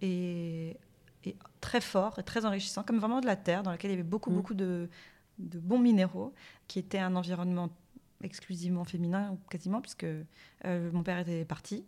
[0.00, 0.76] et,
[1.24, 3.98] et, très fort et très enrichissant, comme vraiment de la terre, dans laquelle il y
[3.98, 4.34] avait beaucoup, mm.
[4.34, 4.88] beaucoup de
[5.42, 6.32] de bons minéraux,
[6.68, 7.70] qui était un environnement
[8.22, 11.84] exclusivement féminin, quasiment, puisque euh, mon père était parti,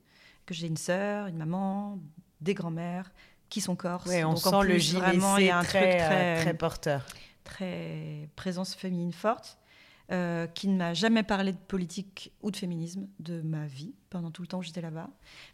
[0.47, 1.99] que j'ai une sœur, une maman,
[2.41, 3.13] des grands-mères
[3.49, 4.11] qui sont corses.
[4.11, 7.07] on Donc, sent le vraiment, il y a un très, truc très, très porteur.
[7.45, 9.59] Très présence féminine forte.
[10.13, 14.31] Euh, qui ne m'a jamais parlé de politique ou de féminisme de ma vie pendant
[14.31, 15.09] tout le temps où j'étais là-bas,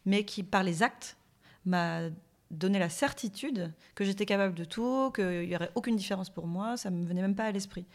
[0.05, 1.17] mais qui, par les actes,
[1.65, 2.11] m'a
[2.51, 6.77] donner la certitude que j'étais capable de tout, qu'il n'y aurait aucune différence pour moi,
[6.77, 7.87] ça ne me venait même pas à l'esprit.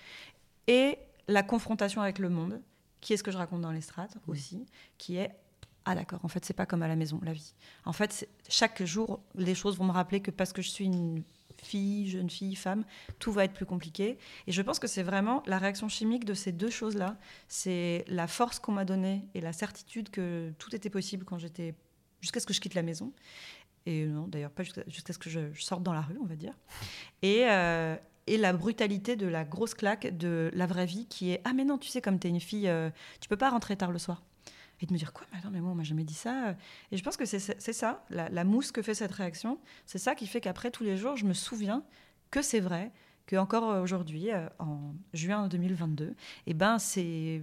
[0.67, 2.61] Et la confrontation avec le monde,
[3.01, 4.65] qui est ce que je raconte dans les strates aussi,
[4.97, 5.31] qui est
[5.87, 7.53] ah d'accord, en fait c'est pas comme à la maison la vie.
[7.85, 11.23] En fait chaque jour les choses vont me rappeler que parce que je suis une
[11.61, 12.83] fille, jeune fille, femme,
[13.19, 14.17] tout va être plus compliqué.
[14.47, 17.17] Et je pense que c'est vraiment la réaction chimique de ces deux choses-là.
[17.47, 21.75] C'est la force qu'on m'a donnée et la certitude que tout était possible quand j'étais
[22.21, 23.11] jusqu'à ce que je quitte la maison.
[23.85, 26.53] Et non, d'ailleurs, pas jusqu'à ce que je, sorte dans la rue, on va dire.
[27.21, 27.95] Et, euh,
[28.27, 31.65] et la brutalité de la grosse claque de la vraie vie qui est Ah, mais
[31.65, 32.89] non, tu sais, comme tu es une fille, euh,
[33.21, 34.23] tu peux pas rentrer tard le soir.
[34.81, 35.27] et de me dire quoi?
[35.31, 36.55] Mais attends mais moi on m'a jamais dit ça
[36.91, 37.39] et je pense que c'est
[37.73, 41.15] ça la, mousse que fait cette réaction c'est ça qui fait qu'après tous les jours
[41.15, 41.83] je me souviens
[42.29, 42.91] que c'est vrai
[43.25, 46.15] que encore aujourd'hui en juin 2022
[46.47, 47.41] et ben c'est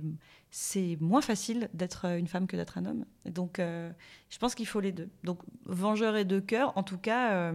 [1.01, 3.05] moins facile d'être une femme que d'être un homme.
[3.25, 5.09] Donc je pense qu'il faut les deux.
[5.25, 7.53] Donc vengeur et de cœur en tout cas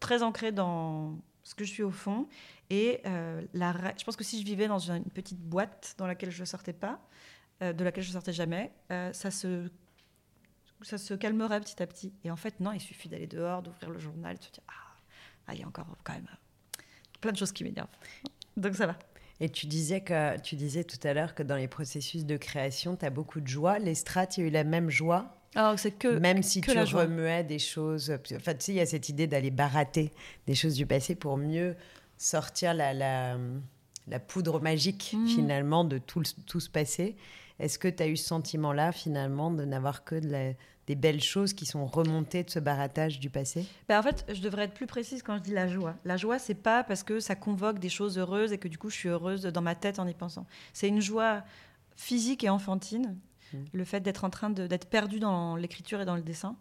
[0.00, 2.28] très ancré dans ce que je suis au fond.
[2.70, 3.00] Et
[3.52, 6.46] la, je pense que si je vivais dans une petite boîte dans laquelle je ne
[6.46, 7.00] sortais pas
[7.62, 9.70] euh, de laquelle je sortais jamais, euh, ça se
[10.80, 12.12] ça se calmerait petit à petit.
[12.24, 14.96] Et en fait, non, il suffit d'aller dehors, d'ouvrir le journal, de se dire ah,
[15.46, 16.26] ah, il y a encore quand même
[17.22, 17.88] plein de choses qui m'énervent.
[18.58, 18.98] Donc ça va.
[19.40, 22.96] Et tu disais, que, tu disais tout à l'heure que dans les processus de création,
[22.96, 23.78] tu as beaucoup de joie.
[23.78, 26.70] Les strates, il y a eu la même joie alors, c'est que même si tu
[26.70, 28.10] remuais des choses.
[28.34, 30.10] Enfin, tu sais, il y a cette idée d'aller barater
[30.46, 31.76] des choses du passé pour mieux
[32.16, 33.36] sortir la, la,
[34.08, 35.26] la poudre magique, mmh.
[35.26, 37.16] finalement, de tout, tout ce passé.
[37.62, 41.64] Est-ce que tu as eu ce sentiment-là, finalement, de n'avoir que des belles choses qui
[41.64, 43.64] sont remontées de ce baratage du passé?
[43.88, 45.94] Ben En fait, je devrais être plus précise quand je dis la joie.
[46.04, 48.90] La joie, c'est pas parce que ça convoque des choses heureuses et que du coup,
[48.90, 50.44] je suis heureuse dans ma tête en y pensant.
[50.72, 51.44] C'est une joie
[51.94, 53.16] physique et enfantine.
[53.52, 53.58] Mmh.
[53.72, 56.56] Le fait d'être en train d'être perdu dans l'écriture et dans le dessin,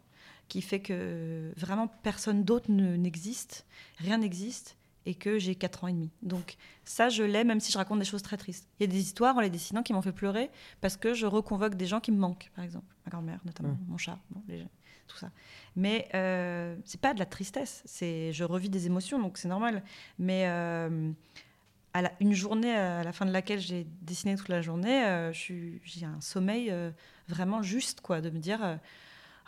[0.50, 3.66] qui fait que vraiment personne d'autre n'existe,
[3.98, 6.12] rien n'existe et que j'ai 4 ans et demi.
[6.22, 8.68] Donc ça, je l'ai même si je raconte des choses très tristes.
[8.80, 11.26] Il y a des histoires en les dessinant qui m'ont fait pleurer parce que je
[11.26, 12.86] reconvoque des gens qui me manquent, par exemple.
[13.06, 13.86] Ma grand-mère, notamment, mmh.
[13.88, 14.20] mon chat,
[15.08, 15.32] tout ça.
[15.76, 19.84] Mais euh, c'est pas de la tristesse, c'est je revis des émotions, donc c'est normal.
[20.20, 21.12] Mais euh,
[21.94, 25.32] à la, une journée à la fin de laquelle j'ai dessiné toute la journée, euh,
[25.34, 26.92] j'ai un sommeil euh,
[27.28, 28.80] vraiment juste, quoi, de me dire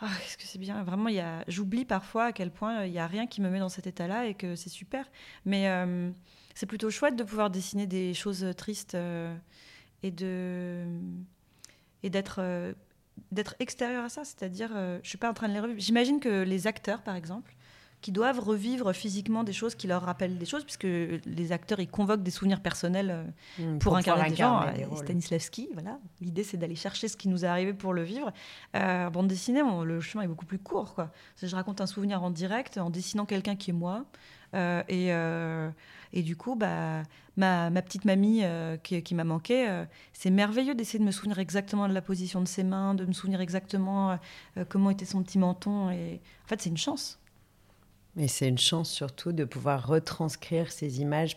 [0.00, 1.44] ah, est-ce que c'est bien Vraiment, il y a...
[1.48, 4.26] j'oublie parfois à quel point il n'y a rien qui me met dans cet état-là
[4.26, 5.06] et que c'est super.
[5.44, 6.10] Mais euh,
[6.54, 9.34] c'est plutôt chouette de pouvoir dessiner des choses tristes euh,
[10.02, 10.84] et de
[12.02, 12.74] et d'être euh,
[13.30, 14.24] d'être extérieur à ça.
[14.24, 14.70] C'est-à-dire,
[15.02, 15.80] je suis pas en train de les revivre.
[15.80, 17.54] J'imagine que les acteurs, par exemple,
[18.04, 21.88] qui doivent revivre physiquement des choses qui leur rappellent des choses, puisque les acteurs, ils
[21.88, 23.10] convoquent des souvenirs personnels
[23.58, 24.66] euh, mmh, pour, incarner des gens.
[24.94, 25.98] Stanislavski, voilà.
[26.20, 28.30] L'idée, c'est d'aller chercher ce qui nous est arrivé pour le vivre.
[28.76, 30.94] Euh, bande dessinée, le chemin est beaucoup plus court.
[30.94, 31.12] Quoi.
[31.42, 34.04] Je raconte un souvenir en direct, en dessinant quelqu'un qui est moi.
[34.52, 35.08] Euh, et,
[36.12, 37.04] et, du coup, bah,
[37.38, 38.42] ma, ma petite mamie
[38.82, 42.48] qui, qui m'a manqué, c'est merveilleux d'essayer de me souvenir exactement de la position de
[42.48, 44.18] ses mains, de me souvenir exactement
[44.68, 45.88] comment était son petit menton.
[45.88, 46.20] Et...
[46.44, 47.18] En fait, c'est une chance.
[48.16, 51.36] Mais c'est une chance surtout de pouvoir retranscrire ces images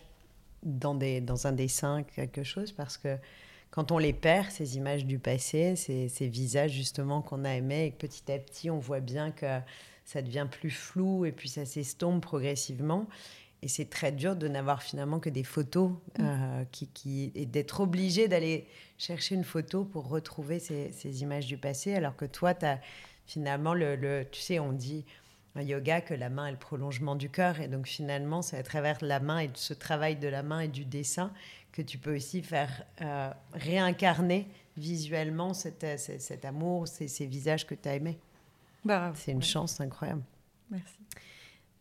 [0.62, 3.16] dans, des, dans un dessin, quelque chose, parce que
[3.70, 7.86] quand on les perd, ces images du passé, ces, ces visages justement qu'on a aimés,
[7.86, 9.60] et que petit à petit on voit bien que
[10.04, 13.06] ça devient plus flou et puis ça s'estompe progressivement.
[13.60, 16.20] Et c'est très dur de n'avoir finalement que des photos mm.
[16.20, 21.46] euh, qui, qui, et d'être obligé d'aller chercher une photo pour retrouver ces, ces, images
[21.46, 22.80] du passé, alors que toi, tu as
[23.26, 25.04] finalement le, le, Tu sais, on dit
[25.54, 27.60] un yoga que la main est le prolongement du cœur.
[27.60, 30.68] Et donc finalement, c'est à travers la main et ce travail de la main et
[30.68, 31.32] du dessin
[31.72, 37.66] que tu peux aussi faire euh, réincarner visuellement cet, euh, cet, amour, ces, ces, visages
[37.66, 38.18] que tu as aimés.
[38.84, 40.22] Bah, c'est une chance incroyable.
[40.70, 40.98] Merci.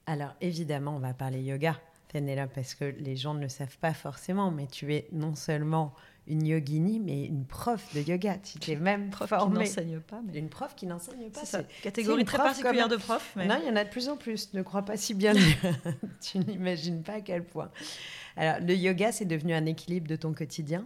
[0.06, 1.80] Alors évidemment, on va parler yoga,
[2.12, 5.94] Fenella, parce que les gens ne le savent pas forcément, mais tu es non seulement
[6.28, 8.38] une yogini, mais une prof de yoga.
[8.38, 9.64] Tu t'es même prof formée.
[9.64, 10.22] qui n'enseigne pas.
[10.26, 10.40] Mais...
[10.40, 11.46] Une prof qui n'enseigne pas.
[11.46, 13.34] C'est catégorie très particulière de prof.
[13.36, 13.48] Mais...
[13.48, 14.54] Non, il y en a de plus en plus.
[14.54, 15.34] Ne crois pas si bien.
[16.22, 17.72] tu n'imagines pas à quel point.
[18.36, 20.86] Alors, le yoga, c'est devenu un équilibre de ton quotidien.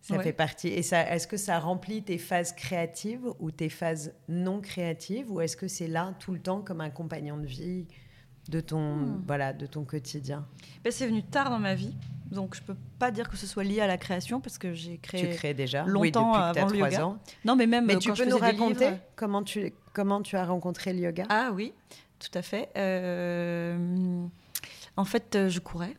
[0.00, 0.68] Ça fait partie.
[0.68, 5.42] Et ça, est-ce que ça remplit tes phases créatives ou tes phases non créatives, ou
[5.42, 7.86] est-ce que c'est là tout le temps comme un compagnon de vie
[8.48, 9.22] de ton, hmm.
[9.26, 10.46] voilà, de ton quotidien
[10.82, 11.94] ben, C'est venu tard dans ma vie.
[12.30, 14.98] Donc je peux pas dire que ce soit lié à la création parce que j'ai
[14.98, 17.06] créé tu crées déjà longtemps oui, avant le yoga.
[17.06, 17.18] Ans.
[17.44, 20.92] Non mais même mais quand tu peux nous raconter comment tu comment tu as rencontré
[20.92, 21.24] le yoga?
[21.30, 21.72] Ah oui,
[22.18, 22.68] tout à fait.
[22.76, 24.26] Euh,
[24.98, 25.96] en fait, euh, je courais.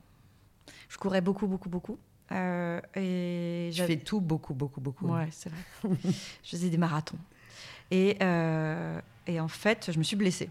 [0.90, 1.98] Je courais beaucoup beaucoup beaucoup.
[2.32, 5.08] Euh, et je fais tout beaucoup beaucoup beaucoup.
[5.08, 5.96] Ouais, c'est vrai.
[6.44, 7.18] je faisais des marathons.
[7.92, 10.50] Et, euh, et en fait, je me suis blessée.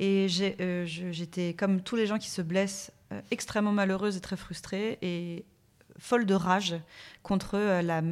[0.00, 4.98] Et j'étais comme tous les gens qui se blessent euh, extrêmement malheureuse et très frustrée
[5.02, 5.44] et
[5.98, 6.74] folle de rage
[7.22, 8.02] contre euh, la,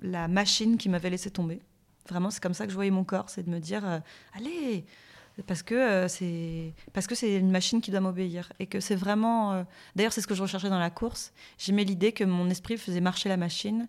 [0.00, 1.60] la machine qui m'avait laissé tomber.
[2.08, 3.98] Vraiment, c'est comme ça que je voyais mon corps, c'est de me dire euh,
[4.34, 4.84] allez,
[5.46, 9.66] parce que c'est parce que c'est une machine qui doit m'obéir et que c'est vraiment.
[9.94, 11.34] D'ailleurs, c'est ce que je recherchais dans la course.
[11.58, 13.86] J'aimais l'idée que mon esprit faisait marcher la machine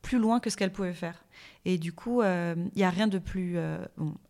[0.00, 1.22] plus loin que ce qu'elle pouvait faire.
[1.64, 3.78] Et du coup, il euh, n'y a rien de plus euh,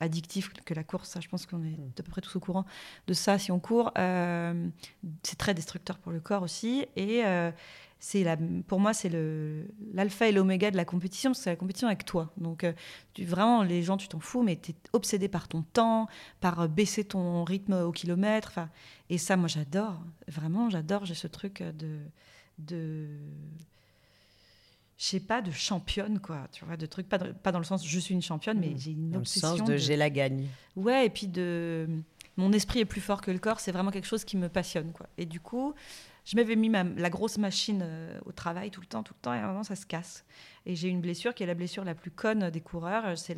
[0.01, 1.11] addictif que la course.
[1.11, 1.92] Ça, je pense qu'on est mm.
[1.99, 2.64] à peu près tous au courant
[3.07, 3.92] de ça si on court.
[3.99, 4.68] Euh,
[5.23, 6.87] c'est très destructeur pour le corps aussi.
[6.96, 7.25] Et
[8.01, 9.11] c'est la, pour moi, c'est
[9.92, 12.33] l'alpha et l'oméga de la compétition, parce que c'est la compétition avec toi.
[12.38, 12.73] Donc, euh,
[13.12, 16.09] tu, vraiment, les gens, tu t'en fous, mais tu es obsédé par ton temps,
[16.40, 18.59] par euh, baisser ton rythme au kilomètre.
[19.11, 20.03] Et ça, moi, j'adore.
[20.29, 21.05] Vraiment, j'adore.
[21.05, 21.99] J'ai ce truc de.
[22.59, 23.07] de
[25.00, 26.46] je sais pas, de championne, quoi.
[26.52, 28.78] Tu vois, de trucs, pas, pas dans le sens je suis une championne, mais mmh.
[28.78, 29.48] j'ai une obsession.
[29.48, 30.46] Dans le sens de, j'ai la gagne.
[30.76, 31.88] Ouais, et puis de.
[32.36, 34.92] Mon esprit est plus fort que le corps, c'est vraiment quelque chose qui me passionne,
[34.92, 35.08] quoi.
[35.16, 35.74] Et du coup,
[36.26, 39.22] je m'avais mis ma, la grosse machine euh, au travail tout le temps, tout le
[39.22, 40.24] temps, et à un moment, ça se casse.
[40.66, 43.36] Et j'ai une blessure qui est la blessure la plus conne des coureurs, euh, c'est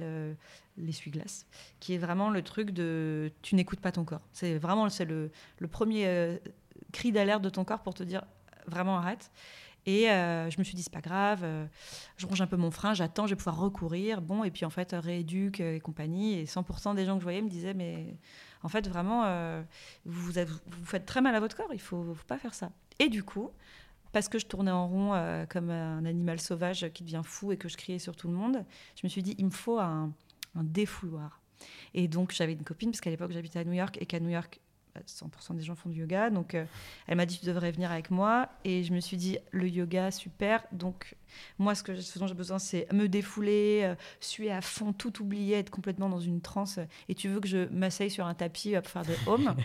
[0.77, 1.47] l'essuie-glace,
[1.79, 4.27] qui est vraiment le truc de tu n'écoutes pas ton corps.
[4.33, 6.39] C'est vraiment c'est le, le, premier euh,
[6.93, 8.25] cri d'alerte de ton corps pour te dire
[8.67, 9.31] vraiment arrête.
[9.87, 11.45] Et je me suis dit, c'est pas grave,
[12.17, 14.23] je ronge un peu mon frein, j'attends, je vais pouvoir recourir.
[14.23, 16.35] Bon, et puis en fait, rééduque et compagnie.
[16.35, 18.17] Et 100% des gens que je voyais me disaient, mais
[18.63, 19.63] en fait, vraiment, euh,
[20.05, 22.71] vous, vous, faites très mal à votre corps, il ne faut, pas faire ça.
[22.99, 23.51] Et du coup,
[24.13, 27.57] parce que je tournais en rond euh, comme un animal sauvage qui devient fou et
[27.57, 28.65] que je criais sur tout le monde,
[28.95, 30.13] je me suis dit, il me faut un,
[30.55, 31.41] un défouloir.
[31.95, 34.31] Et donc, j'avais une copine, parce qu'à l'époque, j'habitais à New York, et qu'à New
[34.31, 34.61] York,
[35.01, 36.31] 100% des gens font du yoga.
[36.31, 36.65] Donc, euh,
[37.07, 38.49] elle m'a dit, tu devrais venir avec moi.
[38.65, 40.65] Et je me suis dit, le yoga, super.
[40.73, 41.15] Donc,
[41.59, 45.57] moi, ce, que, dont j'ai besoin, c'est me défouler, euh, suer à fond, tout oublier,
[45.57, 46.79] être complètement dans une transe.
[47.09, 49.55] Et tu veux que je m'asseye sur un tapis pour faire des home.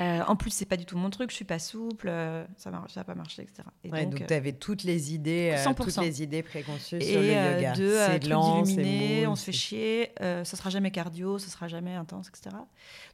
[0.00, 1.28] Euh, en plus, c'est pas du tout mon truc.
[1.30, 2.10] Je suis pas souple.
[2.56, 3.62] ça n'a pas marché, etc.
[3.84, 7.74] Et donc, tu avais toutes les idées, toutes les idées préconçues sur le yoga.
[7.74, 10.12] c'est lent, c'est on se fait chier.
[10.18, 12.56] ça sera jamais cardio, ça sera jamais intense, etc.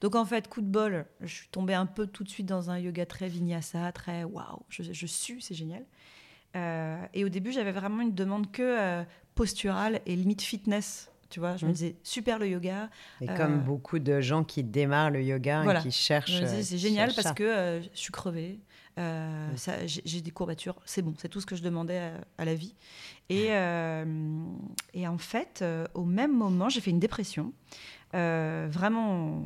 [0.01, 0.77] Donc, en fait, coup de
[1.21, 4.63] je suis tombée un peu tout de suite dans un yoga très vinyasa, très waouh,
[4.69, 5.85] je, je suis, c'est génial.
[6.57, 11.11] Euh, et au début, j'avais vraiment une demande que euh, posturale et limite fitness.
[11.29, 11.75] Tu vois, je me mmh.
[11.75, 12.89] disais super le yoga.
[13.21, 16.45] Et comme euh, beaucoup de gens qui démarrent le yoga et qui cherchent.
[16.45, 18.61] c'est génial parce que je suis crevée.
[18.97, 19.57] Mmh.
[19.87, 22.75] J'ai des courbatures, c'est bon, c'est tout ce que je demandais à, à la vie.
[23.29, 23.49] Et,
[24.95, 25.65] et en fait,
[25.95, 27.53] au même moment, j'ai fait une dépression,
[28.13, 29.43] vraiment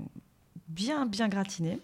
[0.68, 1.80] bien, bien gratiné.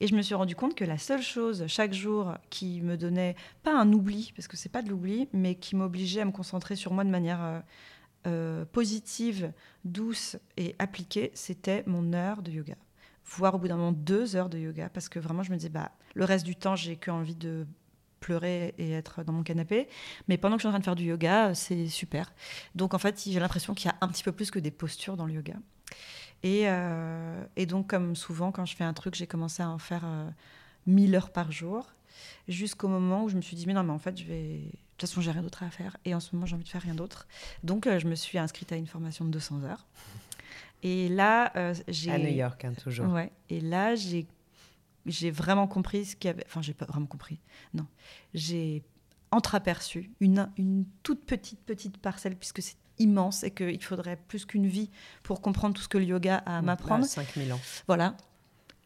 [0.00, 3.36] Et je me suis rendu compte que la seule chose chaque jour qui me donnait,
[3.62, 6.76] pas un oubli, parce que c'est pas de l'oubli, mais qui m'obligeait à me concentrer
[6.76, 7.60] sur moi de manière euh,
[8.26, 9.52] euh, positive,
[9.84, 12.74] douce et appliquée, c'était mon heure de yoga.
[13.26, 15.68] Voire au bout d'un moment deux heures de yoga, parce que vraiment je me disais,
[15.68, 17.66] bah, le reste du temps, j'ai qu'envie de
[18.20, 19.88] pleurer et être dans mon canapé.
[20.28, 22.32] Mais pendant que je suis en train de faire du yoga, c'est super.
[22.74, 25.16] Donc en fait, j'ai l'impression qu'il y a un petit peu plus que des postures
[25.16, 25.54] dans le yoga.
[26.44, 30.04] Euh, et, donc, comme souvent, quand je fais un truc, j'ai commencé à en faire
[30.86, 31.92] 1000 euh, heures par jour,
[32.48, 34.58] jusqu'au moment où je me suis dit, mais non, mais en fait, je vais.
[34.58, 35.96] De toute façon, j'ai rien d'autre à faire.
[36.04, 37.26] Et en ce moment, j'ai envie de faire rien d'autre.
[37.64, 39.86] Donc, euh, je me suis inscrite à une formation de 200 heures.
[40.82, 41.52] Et là,
[41.88, 42.10] j'ai.
[42.12, 43.12] À New York, hein, toujours.
[43.12, 43.32] Ouais.
[43.48, 44.26] Et là, j'ai
[45.06, 46.44] j'ai vraiment compris ce qu'il y avait.
[46.46, 47.40] Enfin, j'ai pas vraiment compris.
[47.72, 47.86] Non.
[48.34, 48.82] J'ai
[49.30, 54.66] entreaperçu une, une toute petite, petite parcelle, puisque c'est immense et qu'il faudrait plus qu'une
[54.66, 54.90] vie
[55.22, 57.04] pour comprendre tout ce que le yoga a à m'apprendre.
[57.04, 57.60] 5000 ans.
[57.86, 58.16] Voilà.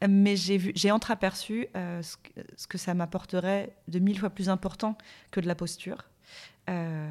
[0.07, 4.97] Mais j'ai vu, j'ai entreaperçu euh, ce, que, ça m'apporterait de mille fois plus important
[5.31, 6.05] que de la posture.
[6.71, 7.09] Euh,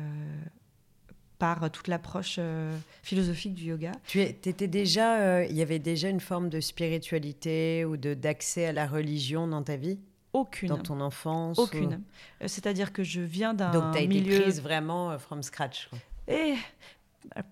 [1.37, 3.91] par toute l'approche euh, philosophique du yoga.
[4.07, 8.87] Tu étais déjà, il y avait déjà une forme de spiritualité ou d'accès à la
[8.87, 9.99] religion dans ta vie?
[10.33, 10.69] Aucune.
[10.69, 12.01] Dans ton enfance Aucune.
[12.41, 15.89] C'est-à-dire que je viens d'un Donc tu as été prise vraiment from scratch.
[16.27, 16.55] Et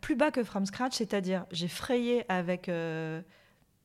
[0.01, 3.21] plus bas que from scratch, c'est-à-dire j'ai frayé avec euh,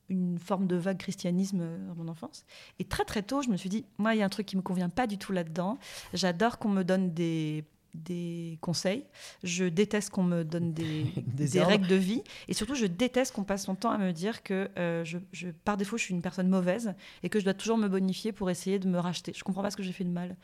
[0.09, 2.45] une forme de vague christianisme dans mon enfance.
[2.79, 4.57] Et très très tôt, je me suis dit, moi, il y a un truc qui
[4.57, 5.79] me convient pas du tout là-dedans.
[6.13, 9.05] J'adore qu'on me donne des des conseils.
[9.43, 12.23] Je déteste qu'on me donne des, des, règles de vie.
[12.49, 15.77] Et surtout, je déteste qu'on passe son temps à me dire que euh, je, par
[15.77, 18.79] défaut, je suis une personne mauvaise et que je dois toujours me bonifier pour essayer
[18.79, 19.33] de me racheter.
[19.35, 20.37] Je comprends pas ce que j'ai fait de mal.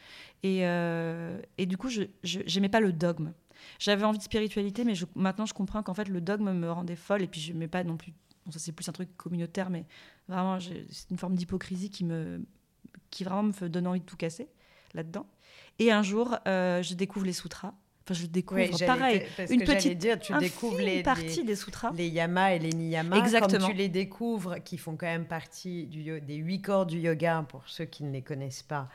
[0.43, 3.33] Et, euh, et du coup, je n'aimais pas le dogme.
[3.79, 7.23] J'avais envie de spiritualité, mais maintenant je comprends qu'en fait le dogme me rendait folle
[7.23, 8.13] et puis je mets pas non plus.
[8.45, 9.85] Bon, ça c'est plus un truc communautaire, mais
[10.29, 12.45] vraiment c'est une forme d'hypocrisie qui me,
[13.11, 14.49] qui vraiment me donne envie de tout casser
[14.95, 15.27] là-dedans.
[15.79, 17.75] Et un jour, euh, je découvre les sutras.
[18.09, 21.91] Enfin, je découvre pareil, une petite dire, tu découvres les, partie des sutras.
[21.97, 23.17] Les yamas et les niyamas.
[23.17, 23.67] Exactement.
[23.67, 27.45] Quand tu les découvres, qui font quand même partie du, des huit corps du yoga,
[27.49, 28.89] pour ceux qui ne les connaissent pas,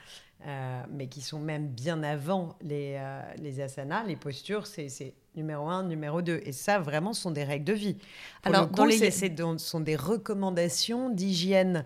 [0.48, 5.68] euh, mais qui sont même bien avant les, euh, les asanas, les postures, c'est numéro
[5.68, 6.42] un, numéro deux.
[6.46, 7.98] Et ça, vraiment, sont des règles de vie.
[8.44, 9.12] Alors, dans les...
[9.12, 11.86] ce sont des recommandations d'hygiène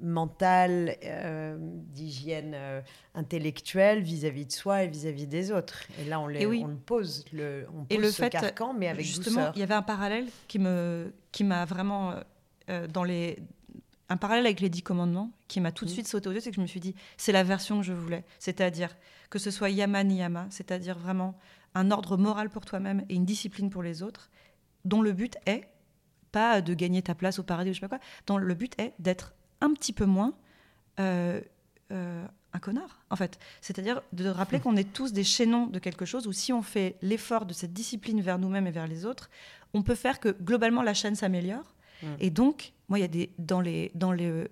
[0.00, 2.56] mentale, euh, d'hygiène
[3.14, 5.84] intellectuelle vis-à-vis de soi et vis-à-vis des autres.
[6.00, 8.72] Et là, on, les, on le pose, le, on pose et le ce fait, carcan,
[8.72, 12.14] mais avec justement, il y avait un parallèle qui me, qui m'a vraiment
[12.92, 13.38] dans les
[14.10, 15.94] un parallèle avec les dix commandements qui m'a tout de mm.
[15.94, 17.92] suite sauté aux yeux, c'est que je me suis dit, c'est la version que je
[17.92, 18.24] voulais.
[18.38, 18.94] C'est-à-dire
[19.30, 21.38] que ce soit yama niyama, c'est-à-dire vraiment
[21.74, 24.28] un ordre moral pour toi-même et une discipline pour les autres,
[24.84, 25.68] dont le but est
[26.32, 28.78] pas de gagner ta place au paradis ou je sais pas quoi, dont le but
[28.80, 30.34] est d'être un petit peu moins
[30.98, 31.40] euh,
[31.92, 33.38] euh, un connard, en fait.
[33.60, 36.96] C'est-à-dire de rappeler qu'on est tous des chaînons de quelque chose, où si on fait
[37.00, 39.30] l'effort de cette discipline vers nous-mêmes et vers les autres,
[39.72, 41.74] on peut faire que globalement la chaîne s'améliore.
[42.02, 42.06] Mm.
[42.18, 44.48] Et donc, moi, il y a des dans les dans les euh,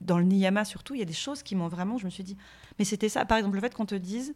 [0.00, 1.98] dans le niyama surtout, il y a des choses qui m'ont vraiment.
[1.98, 2.36] Je me suis dit,
[2.78, 3.24] mais c'était ça.
[3.24, 4.34] Par exemple, le fait qu'on te dise,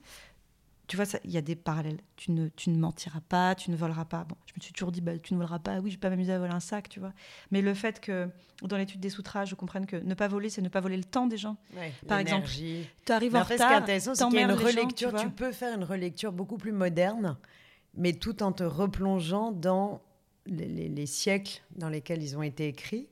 [0.87, 1.99] tu vois, il y a des parallèles.
[2.17, 4.25] Tu ne, tu ne mentiras pas, tu ne voleras pas.
[4.25, 5.79] Bon, je me suis toujours dit, bah, tu ne voleras pas.
[5.81, 7.13] Oui, je vais pas m'amuser à voler un sac, tu vois.
[7.51, 8.29] Mais le fait que,
[8.63, 11.05] dans l'étude des sutras, je comprenne que ne pas voler, c'est ne pas voler le
[11.05, 11.57] temps des gens.
[12.07, 13.57] Par exemple, tu arrives en retard.
[13.57, 15.15] Ce qui est intéressant, c'est qu'il y a une relecture.
[15.15, 17.37] tu, peux faire une relecture beaucoup plus moderne,
[17.95, 20.03] mais tout en te replongeant dans
[20.47, 23.09] les, siècles dans lesquels ils ont été écrits.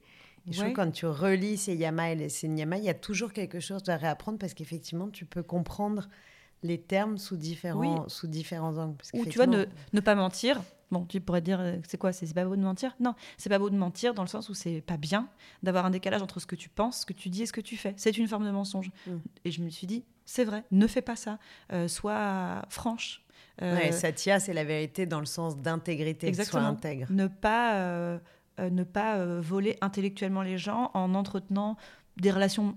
[0.47, 3.33] Et je trouve quand tu relis ces yama et ces niyama, il y a toujours
[3.33, 6.09] quelque chose à réapprendre parce qu'effectivement, tu peux comprendre
[6.65, 8.97] les termes sous différents, sous différents angles.
[9.13, 10.61] Ou tu vois, ne, ne, pas mentir.
[10.91, 12.97] Bon, tu pourrais dire, euh, c'est quoi C'est pas beau de mentir?
[13.01, 15.29] Non, c'est pas beau de mentir dans le sens où c'est pas bien
[15.63, 17.61] d'avoir un décalage entre ce que tu penses, ce que tu dis et ce que
[17.61, 17.93] tu fais.
[17.99, 18.91] C'est une forme de mensonge.
[19.07, 19.17] Mm.
[19.45, 21.39] Et je me suis dit, c'est vrai, ne fais pas ça.
[21.73, 23.23] Euh, sois franche.
[23.61, 27.07] Euh, Satya, c'est la vérité dans le sens d'intégrité, sois intègre.
[27.11, 28.19] Ne pas, euh,
[28.59, 31.77] ne pas voler intellectuellement les gens en entretenant
[32.17, 32.77] des relations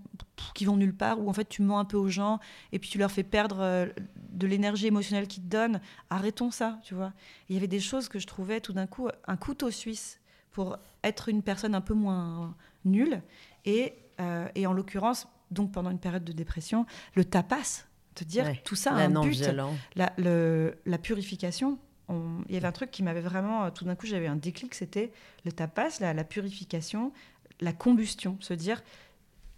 [0.53, 2.39] qui vont nulle part, où en fait tu mens un peu aux gens
[2.71, 3.85] et puis tu leur fais perdre euh,
[4.31, 5.79] de l'énergie émotionnelle qu'ils te donnent.
[6.09, 7.13] Arrêtons ça, tu vois.
[7.49, 10.19] Il y avait des choses que je trouvais tout d'un coup un couteau suisse
[10.51, 13.21] pour être une personne un peu moins nulle.
[13.65, 17.85] Et, euh, et en l'occurrence, donc pendant une période de dépression, le tapas,
[18.15, 19.47] te dire tout ça a un but.
[19.95, 21.77] La, la purification,
[22.09, 25.11] il y avait un truc qui m'avait vraiment, tout d'un coup j'avais un déclic, c'était
[25.45, 27.11] le tapas, la, la purification,
[27.59, 28.81] la combustion, se dire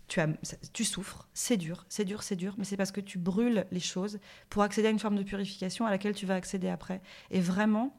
[0.09, 0.27] tu, as,
[0.73, 3.79] tu souffres, c'est dur, c'est dur, c'est dur, mais c'est parce que tu brûles les
[3.79, 7.01] choses pour accéder à une forme de purification à laquelle tu vas accéder après.
[7.31, 7.95] Et vraiment,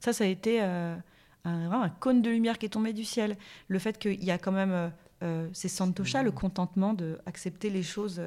[0.00, 0.94] ça, ça a été euh,
[1.44, 3.38] un, cône de lumière qui est tombé du ciel.
[3.68, 4.88] Le fait qu'il y a quand même, euh,
[5.22, 8.20] euh, c'est Santosha, le contentement de accepter les choses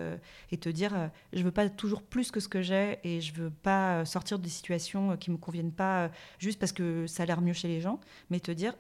[0.51, 3.51] et te dire, je veux pas toujours plus que ce que j'ai et je veux
[3.51, 6.09] pas sortir des situations qui me conviennent pas
[6.39, 8.73] juste parce que ça a l'air mieux chez les gens, mais te dire,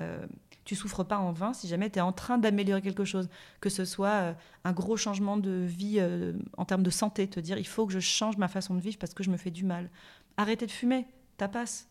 [0.00, 0.26] euh,
[0.68, 3.30] tu souffres pas en vain si jamais tu es en train d'améliorer quelque chose,
[3.62, 7.40] que ce soit euh, un gros changement de vie euh, en termes de santé, te
[7.40, 9.50] dire il faut que je change ma façon de vivre parce que je me fais
[9.50, 9.88] du mal.
[10.36, 11.06] Arrêter de fumer,
[11.38, 11.86] tapas,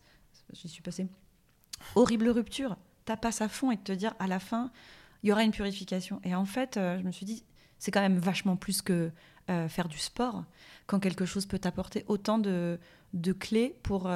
[0.52, 1.08] j'y suis passée.
[1.96, 4.70] Horrible rupture, tapas à fond et te dire à la fin,
[5.24, 6.20] il y aura une purification.
[6.22, 7.42] Et en fait, je me suis dit,
[7.80, 9.10] c'est quand même vachement plus que
[9.48, 10.44] faire du sport,
[10.86, 12.78] quand quelque chose peut t'apporter autant de,
[13.40, 14.08] clés pour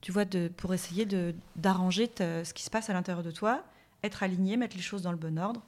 [0.00, 0.24] tu vois,
[0.56, 1.06] pour essayer
[1.54, 3.64] d'arranger ce qui se passe à l'intérieur de toi,
[4.02, 5.62] être aligné, mettre les choses dans le bon ordre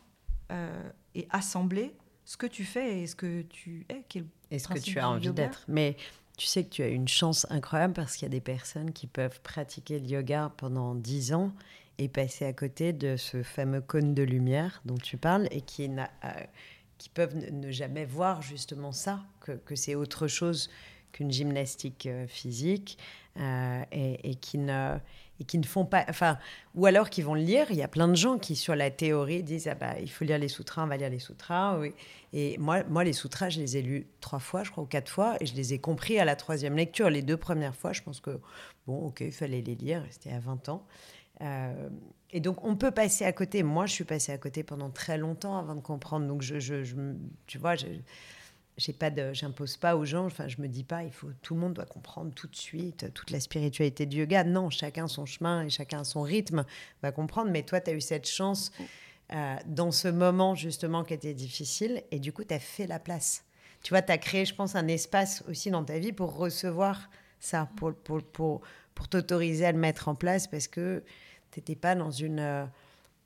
[0.52, 4.04] euh, et assembler ce que tu fais et ce que tu es.
[4.50, 5.64] et ce que tu as envie d'être.
[5.68, 5.96] Mais
[6.36, 9.06] tu sais que tu as une chance incroyable parce qu'il y a des personnes qui
[9.06, 11.52] peuvent pratiquer le yoga pendant 10 ans
[11.98, 15.88] et passer à côté de ce fameux cône de lumière dont tu parles et qui,
[15.88, 16.30] euh,
[16.96, 20.70] qui peuvent ne, jamais voir justement ça, que, que c'est autre chose
[21.12, 22.98] qu'une gymnastique euh, physique
[23.38, 24.98] euh, et, qui ne,
[25.40, 26.04] et qui ne font pas.
[26.08, 26.38] Enfin,
[26.74, 27.66] ou alors qui vont le lire.
[27.70, 30.24] Il y a plein de gens qui, sur la théorie, disent ah bah, il faut
[30.24, 31.78] lire les sutras, on va lire les sutras.
[31.78, 31.92] Oui.
[32.32, 35.10] Et moi, moi, les sutras, je les ai lus trois fois, je crois, ou quatre
[35.10, 37.10] fois, et je les ai compris à la troisième lecture.
[37.10, 38.40] Les deux premières fois, je pense que,
[38.86, 40.86] bon, ok, il fallait les lire, c'était à 20 ans.
[41.40, 41.88] Euh,
[42.30, 43.62] et donc, on peut passer à côté.
[43.62, 46.26] Moi, je suis passée à côté pendant très longtemps avant de comprendre.
[46.26, 46.82] Donc, je,
[47.46, 47.86] tu vois, je,
[48.78, 50.26] j'ai pas de, j'impose pas aux gens.
[50.26, 53.12] Enfin, je me dis pas, il faut, tout le monde doit comprendre tout de suite
[53.12, 54.44] toute la spiritualité du yoga.
[54.44, 56.64] Non, chacun son chemin et chacun son rythme
[57.02, 57.50] va comprendre.
[57.50, 58.70] Mais toi, tu as eu cette chance
[59.32, 63.00] euh, dans ce moment justement qui était difficile, et du coup, tu as fait la
[63.00, 63.44] place.
[63.82, 67.10] Tu vois, tu as créé, je pense, un espace aussi dans ta vie pour recevoir
[67.40, 68.60] ça, pour, pour, pour,
[68.94, 71.02] pour t'autoriser à le mettre en place, parce que
[71.50, 72.64] tu n'étais pas dans une euh,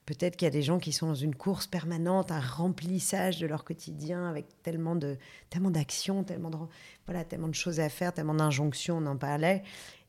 [0.05, 3.47] Peut-être qu'il y a des gens qui sont dans une course permanente, un remplissage de
[3.47, 5.17] leur quotidien avec tellement de
[5.49, 6.59] tellement d'actions, tellement de
[7.07, 9.63] voilà, tellement de choses à faire, tellement d'injonctions, on en parlait,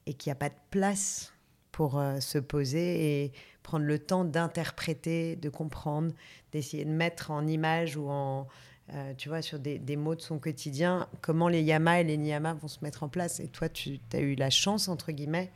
[0.08, 1.34] et qu'il n'y a pas de place
[1.72, 3.32] pour euh, se poser et
[3.62, 6.12] prendre le temps d'interpréter, de comprendre,
[6.52, 8.48] d'essayer de mettre en image ou en
[8.94, 12.18] euh, tu vois, sur des, des, mots de son quotidien, comment les yamas et les
[12.18, 13.39] niyamas vont se mettre en place.
[13.39, 15.52] Et toi, tu as eu la chance, entre guillemets,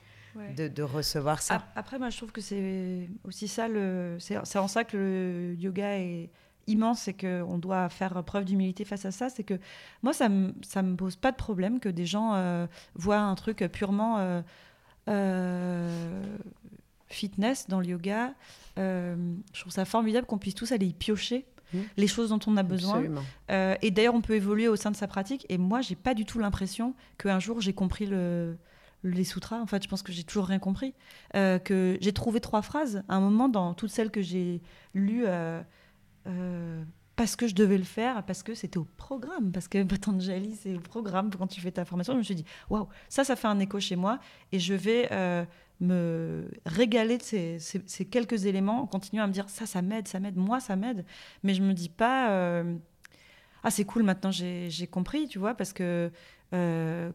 [0.56, 1.64] de, recevoir ça.
[1.76, 3.68] Après, moi, je trouve que c'est aussi ça,
[4.20, 6.30] c'est en ça que le yoga est
[6.68, 9.30] immense et qu'on doit faire preuve d'humilité face à ça.
[9.30, 9.60] C'est que
[10.04, 13.36] moi, ça ne me, me pose pas de problème que des gens euh, voient un
[13.36, 14.18] truc purement.
[14.20, 14.42] Euh,
[15.10, 16.22] euh,
[17.08, 18.34] fitness, dans le yoga,
[18.76, 21.80] je trouve ça formidable qu'on puisse tous aller y piocher mmh.
[21.98, 23.04] les choses dont on a besoin.
[23.50, 25.46] Euh, et d'ailleurs, on peut évoluer au sein de sa pratique.
[25.50, 28.58] Et moi, j'ai pas du tout l'impression qu'un jour j'ai compris le,
[29.04, 29.60] les sutras.
[29.60, 30.94] En fait, je pense que j'ai toujours rien compris.
[31.36, 34.62] Euh, que j'ai trouvé trois phrases à un moment dans toutes celles que j'ai
[34.94, 35.26] lues.
[37.16, 40.76] parce que je devais le faire, parce que c'était au programme, parce que Patanjali, c'est
[40.76, 42.14] au programme quand tu fais ta formation.
[42.14, 44.20] Je me suis dit, waouh, ça, ça fait un écho chez moi
[44.52, 45.10] et je vais
[45.80, 47.80] me régaler de ces,
[48.10, 51.06] quelques éléments en continuant à me dire ça, ça m'aide, ça m'aide, moi, ça m'aide.
[51.44, 52.76] Mais je me dis pas euh,
[53.64, 56.12] ah, c'est cool, maintenant j'ai compris, tu vois, parce que
[56.54, 57.12] euh.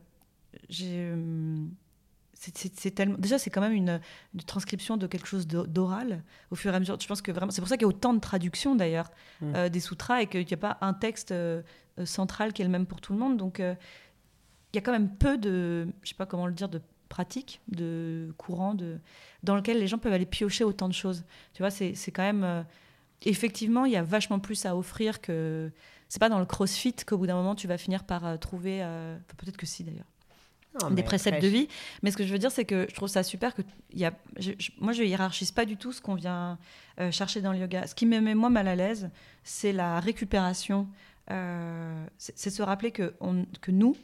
[2.34, 4.00] C'est tellement déjà c'est quand même une,
[4.46, 7.60] transcription de quelque chose d'oral au fur et à mesure je pense que vraiment c'est
[7.60, 9.52] pour ça qu'il y a autant de traductions d'ailleurs mmh.
[9.54, 11.34] euh, des sutras et qu'il n'y a pas un texte
[12.04, 15.10] central qui est le même pour tout le monde donc il y a quand même
[15.10, 16.80] peu de je sais pas comment le dire de
[17.12, 18.98] pratique, de courant, de,
[19.42, 21.24] dans lequel les gens peuvent aller piocher autant de choses.
[21.52, 22.42] Tu vois, c'est quand même.
[22.42, 22.62] Euh,
[23.20, 25.70] effectivement, il y a vachement plus à offrir que.
[26.08, 28.80] C'est pas dans le crossfit qu'au bout d'un moment, tu vas finir par euh, trouver.
[28.82, 30.06] Euh, peut-être que si d'ailleurs.
[30.90, 31.68] Des préceptes de vie.
[32.02, 33.62] Mais ce que je veux dire, c'est que je trouve ça super que
[33.92, 34.12] y a,
[34.80, 36.58] moi, je hiérarchise pas du tout ce qu'on vient
[37.10, 37.86] chercher dans le yoga.
[37.86, 39.10] Ce qui me met moi mal à l'aise,
[39.44, 40.88] c'est la récupération.
[42.18, 43.96] c'est se rappeler que, on, que nous,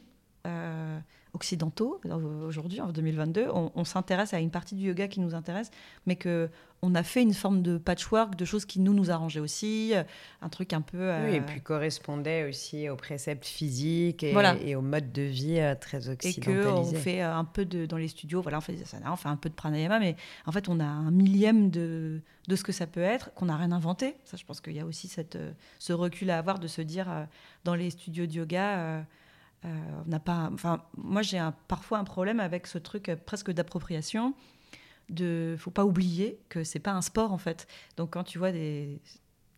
[1.33, 2.01] occidentaux
[2.47, 5.69] aujourd'hui en 2022 on, s'intéresse à une partie du yoga qui nous intéresse
[6.05, 6.49] mais que
[6.81, 10.03] on a fait une forme de patchwork de choses qui nous nous arrangeaient aussi euh,
[10.41, 14.55] un truc un peu oui et euh, puis correspondait aussi aux préceptes physiques et, voilà.
[14.61, 17.85] et au mode de vie euh, très occidentalisé et que on fait un peu de
[17.85, 20.15] dans les studios voilà on fait des on fait un peu de pranayama mais
[20.45, 23.57] en fait on a un millième de de ce que ça peut être qu'on n'a
[23.57, 25.37] rien inventé ça je pense qu'il y a aussi cette
[25.79, 27.07] ce recul à avoir de se dire
[27.63, 29.03] dans les studios de yoga
[29.65, 29.69] euh,
[30.05, 34.33] on n'a pas, enfin, moi j'ai parfois un problème avec ce truc euh, presque d'appropriation.
[35.09, 37.67] De, faut pas oublier que c'est pas un sport en fait.
[37.97, 38.99] Donc quand tu vois des,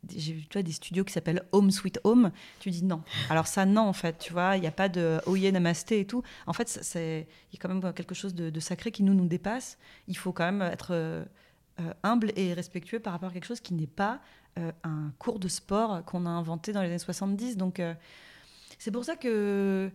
[0.10, 3.04] j'ai vu des studios qui s'appellent Home Sweet Home, tu dis non.
[3.30, 6.06] Alors ça non en fait, tu vois, il n'y a pas de Oye Namasté et
[6.06, 6.24] tout.
[6.48, 9.78] En fait, il y a quand même quelque chose de, sacré qui nous nous dépasse.
[10.08, 11.24] Il faut quand même être euh,
[12.04, 14.22] humble et respectueux par rapport à quelque chose qui n'est pas
[14.84, 17.56] un cours de sport qu'on a inventé dans les années 70.
[17.56, 17.82] Donc
[18.80, 19.92] c'est pour ça que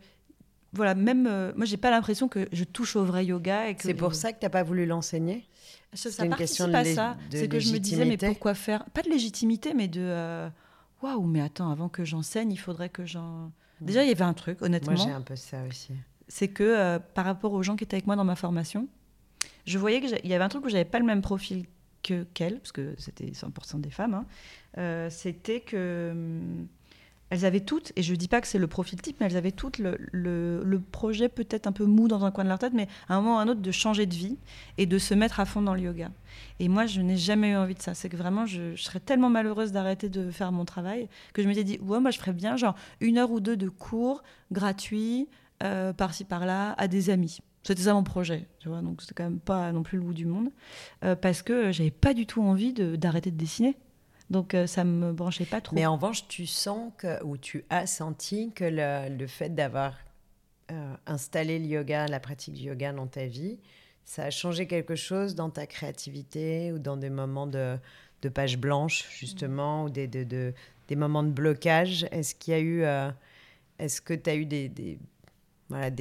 [0.77, 3.65] voilà, même euh, moi, j'ai pas l'impression que je touche au vrai yoga.
[3.79, 5.45] C'est pour ça que tu n'as pas voulu l'enseigner?
[5.93, 7.17] Ça, ça une question de ça.
[7.31, 8.85] C'est que je me disais, mais pourquoi faire?
[8.91, 10.49] Pas de légitimité, mais de euh,
[11.03, 13.51] waouh, mais attends, avant que j'enseigne, il faudrait que j'en.
[13.81, 14.93] Déjà, il y avait un truc, honnêtement.
[14.93, 15.93] Moi, j'ai un peu ça aussi.
[16.29, 18.89] C'est que euh, par rapport aux gens qui étaient avec moi dans ma formation,
[19.65, 21.67] je voyais qu'il y avait un truc où j'avais pas le même profil
[22.03, 24.25] que qu'elles, parce que c'était 100% des femmes.
[24.77, 25.09] Hein.
[25.11, 26.69] c'était que hum,
[27.31, 29.37] elles avaient toutes, et je ne dis pas que c'est le profil type, mais elles
[29.37, 32.89] avaient toutes le, projet peut-être un peu mou dans un coin de leur tête, mais
[33.09, 34.39] à un moment ou à un autre de changer de vie
[34.79, 36.11] et de se mettre à fond dans le yoga.
[36.61, 37.95] Et moi, je n'ai jamais eu envie de ça.
[37.95, 41.65] C'est que vraiment, je, serais tellement malheureuse d'arrêter de faire mon travail que je m'étais
[41.65, 44.23] dit, ouais, moi, je ferais bien genre une heure ou deux de cours
[44.53, 45.29] gratuits,
[45.63, 47.41] euh, par-ci par-là, à des amis.
[47.67, 50.15] C'était ça mon projet, tu vois, donc c'était quand même pas non plus le bout
[50.15, 50.51] du monde,
[51.05, 53.77] euh, parce que j'avais pas du tout envie d'arrêter de dessiner.
[54.31, 55.75] Donc ça euh, ça me branchait pas trop.
[55.75, 59.95] Mais en revanche, tu sens que, ou tu as senti que le, fait d'avoir
[60.71, 63.59] euh, installé le yoga, la pratique du yoga dans ta vie,
[64.05, 67.77] ça a changé quelque chose dans ta créativité ou dans des moments de,
[68.23, 70.55] de page blanche, justement, ou des, de, de,
[70.89, 72.07] des moments de blocage?
[72.11, 72.83] Est-ce qu'il y a eu.
[72.83, 73.11] Euh,
[73.79, 74.99] est-ce que tu as eu des, des,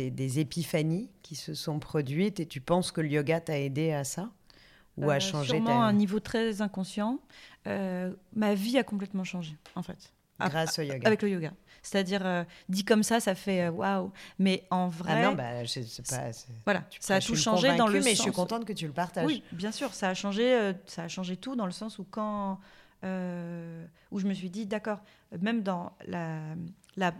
[0.09, 4.03] des, épiphanies qui se sont produites et tu penses que le yoga t'a aidé à
[4.05, 4.29] ça?
[4.97, 7.19] Ou à changer Sûrement à un niveau très inconscient.
[7.67, 10.13] Euh, ma vie a complètement changé, en fait.
[10.39, 11.07] Grâce au yoga.
[11.07, 11.51] Avec le yoga.
[11.81, 14.11] C'est-à-dire, euh, dit comme ça, ça fait euh, waouh.
[14.39, 15.13] Mais en vrai.
[15.23, 16.31] Ah non, bah, je sais pas.
[16.65, 19.25] Voilà, ça a tout changé dans le mais je suis contente que tu le partages.
[19.25, 22.59] Oui, bien sûr, ça a changé, ça a changé tout dans le sens où quand.
[23.03, 24.99] où je me suis dit, d'accord,
[25.39, 26.39] même dans la,
[26.95, 27.13] la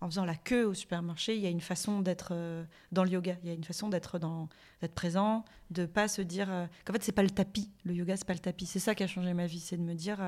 [0.00, 3.10] en faisant la queue au supermarché, il y a une façon d'être euh, dans le
[3.10, 3.36] yoga.
[3.42, 4.48] Il y a une façon d'être dans
[4.80, 7.70] d'être présent, de pas se dire euh, qu'en fait c'est pas le tapis.
[7.84, 8.66] Le yoga c'est pas le tapis.
[8.66, 10.18] C'est ça qui a changé ma vie, c'est de me dire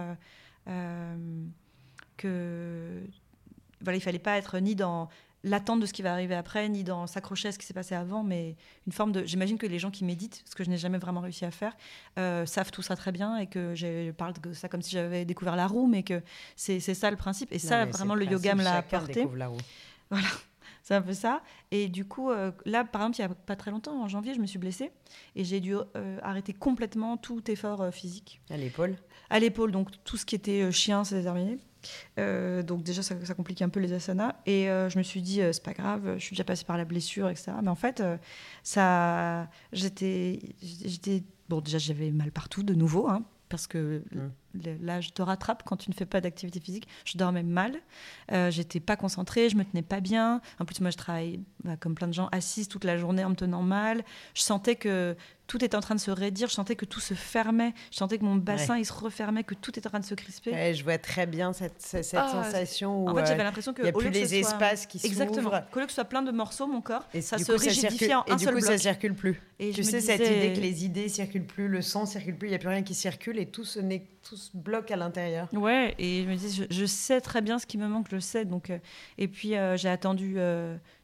[0.69, 1.25] euh,
[2.17, 3.03] que
[3.81, 5.09] voilà, il fallait pas être ni dans
[5.45, 7.95] l'attente de ce qui va arriver après, ni dans s'accrocher à ce qui s'est passé
[7.95, 9.25] avant, mais une forme de.
[9.25, 11.77] J'imagine que les gens qui méditent, ce que je n'ai jamais vraiment réussi à faire,
[12.19, 15.25] euh, savent tout ça très bien et que je parle de ça comme si j'avais
[15.25, 16.23] découvert la roue, mais que
[16.57, 17.53] c'est ça le principe.
[17.53, 19.27] Et ça, vraiment, le, yoga me l'a apporté.
[20.11, 20.29] Voilà.
[20.85, 21.43] C'est un peu ça.
[21.71, 24.35] Et du coup, euh, là, par exemple, il n'y a pas très longtemps, en janvier,
[24.35, 24.91] je me suis blessée
[25.37, 28.41] et j'ai dû euh, arrêter complètement tout effort physique.
[28.51, 28.97] À l'épaule?
[29.31, 31.59] À l'épaule, donc tout ce qui était chien, c'est terminé.
[32.19, 34.35] Euh, donc déjà, ça, ça, complique un peu les asanas.
[34.47, 36.85] Et euh, je me suis dit, c'est pas grave, je suis déjà passée par la
[36.85, 37.53] blessure, etc.
[37.63, 38.03] Mais en fait,
[38.63, 44.71] ça, j'étais, j'étais, bon, déjà j'avais mal partout de nouveau, hein, parce que mmh.
[44.81, 46.89] l'âge te rattrape quand tu ne fais pas d'activité physique.
[47.05, 47.77] Je dormais mal,
[48.33, 50.41] euh, j'étais pas concentrée, je me tenais pas bien.
[50.59, 53.29] En plus, moi, je travaille bah, comme plein de gens assise toute la journée en
[53.29, 54.05] me tenant mal.
[54.33, 55.15] Je sentais que
[55.53, 58.17] tout était en train de se raidir, je sentais que tout se fermait, je sentais
[58.17, 60.73] que mon bassin il se refermait, que tout était en train de se crisper.
[60.73, 63.83] je vois très bien cette, cette, ah, sensation où en fait, j'avais euh, l'impression que
[63.83, 65.13] il n'y a plus les espaces qui s'ouvrent.
[65.13, 65.51] Exactement.
[65.71, 68.25] Qu'au lieu que ce soit plein de morceaux, mon corps, et ça se rigidifie en
[68.31, 69.43] un et seul du coup, ça circule plus.
[69.59, 72.53] Et tu sais cette idée que les idées circulent plus, le sang circule plus, il
[72.53, 75.49] n'y a plus rien qui circule et tout se, tout se bloque à l'intérieur.
[75.53, 78.23] Ouais, et je me dis, je, sais très bien ce qui me manque, je le
[78.23, 78.47] sais.
[78.47, 78.79] Donc, euh,
[79.19, 80.39] et puis euh, j'ai attendu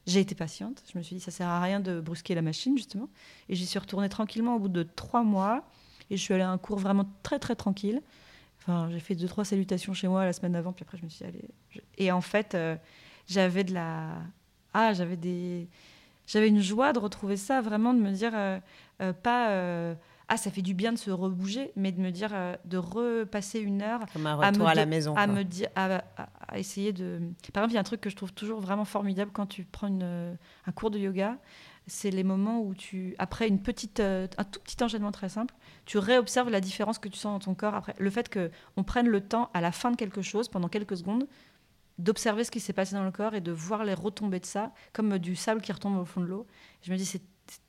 [0.09, 0.83] j'ai été patiente.
[0.91, 3.09] Je me suis dit, ça sert à rien de brusquer la machine, justement.
[3.51, 5.63] Et j'y suis retournée tranquillement au bout de trois mois.
[6.11, 8.01] Et je suis allée à un cours vraiment très, très tranquille.
[8.59, 11.11] Enfin, j'ai fait deux, trois salutations chez moi la semaine avant, puis après, je me
[11.11, 11.45] suis allée.
[11.99, 12.77] Et en fait, euh,
[13.27, 14.15] j'avais de la.
[14.73, 15.69] Ah, j'avais des.
[16.27, 18.59] J'avais une joie de retrouver ça, vraiment, de me dire, euh,
[19.03, 19.51] euh, pas
[20.29, 23.61] ah ça fait du bien de se rebouger, mais de me dire euh, de repasser
[23.61, 26.03] une heure Comme un retour à, la maison, à me dire, à,
[26.55, 27.21] essayer de.
[27.53, 29.65] Par exemple, il y a un truc que je trouve toujours vraiment formidable quand tu
[29.65, 31.39] prends une, un cours de yoga,
[31.89, 35.55] c'est les moments où tu, après une petite, euh, un tout petit enchaînement très simple,
[35.87, 37.95] tu réobserves la différence que tu sens dans ton corps après.
[37.99, 40.99] Le fait que on prenne le temps à la fin de quelque chose, pendant quelques
[40.99, 41.27] secondes,
[41.99, 44.73] d'observer ce qui s'est passé dans le corps et de voir les retombées de ça,
[44.93, 46.47] comme du sable qui retombe au fond de l'eau.
[46.83, 47.23] Je me dis, c'est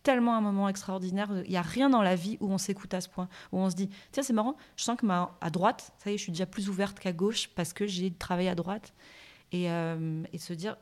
[0.03, 1.30] tellement un moment extraordinaire.
[1.45, 3.69] Il n'y a rien dans la vie où on s'écoute à ce point, où on
[3.69, 6.23] se dit, tiens, c'est marrant, je sens que ma, à droite, ça y est, je
[6.23, 8.93] suis déjà plus ouverte qu'à gauche parce que j'ai travaillé à droite.
[9.51, 10.77] Et, euh, et se dire,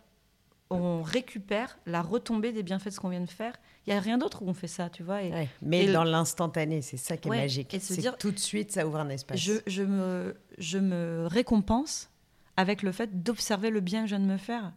[0.69, 3.53] on récupère la retombée des bienfaits de ce qu'on vient de faire.
[3.85, 5.23] Il n'y a rien d'autre où on fait ça, tu vois.
[5.23, 7.73] Et, mais dans l'instantané, c'est ça qui est magique.
[7.73, 9.39] Et se dire, tout de suite, ça ouvre un espace.
[9.39, 12.09] Je, je, me, je me récompense
[12.57, 14.73] avec le fait d'observer le bien que je viens de me faire.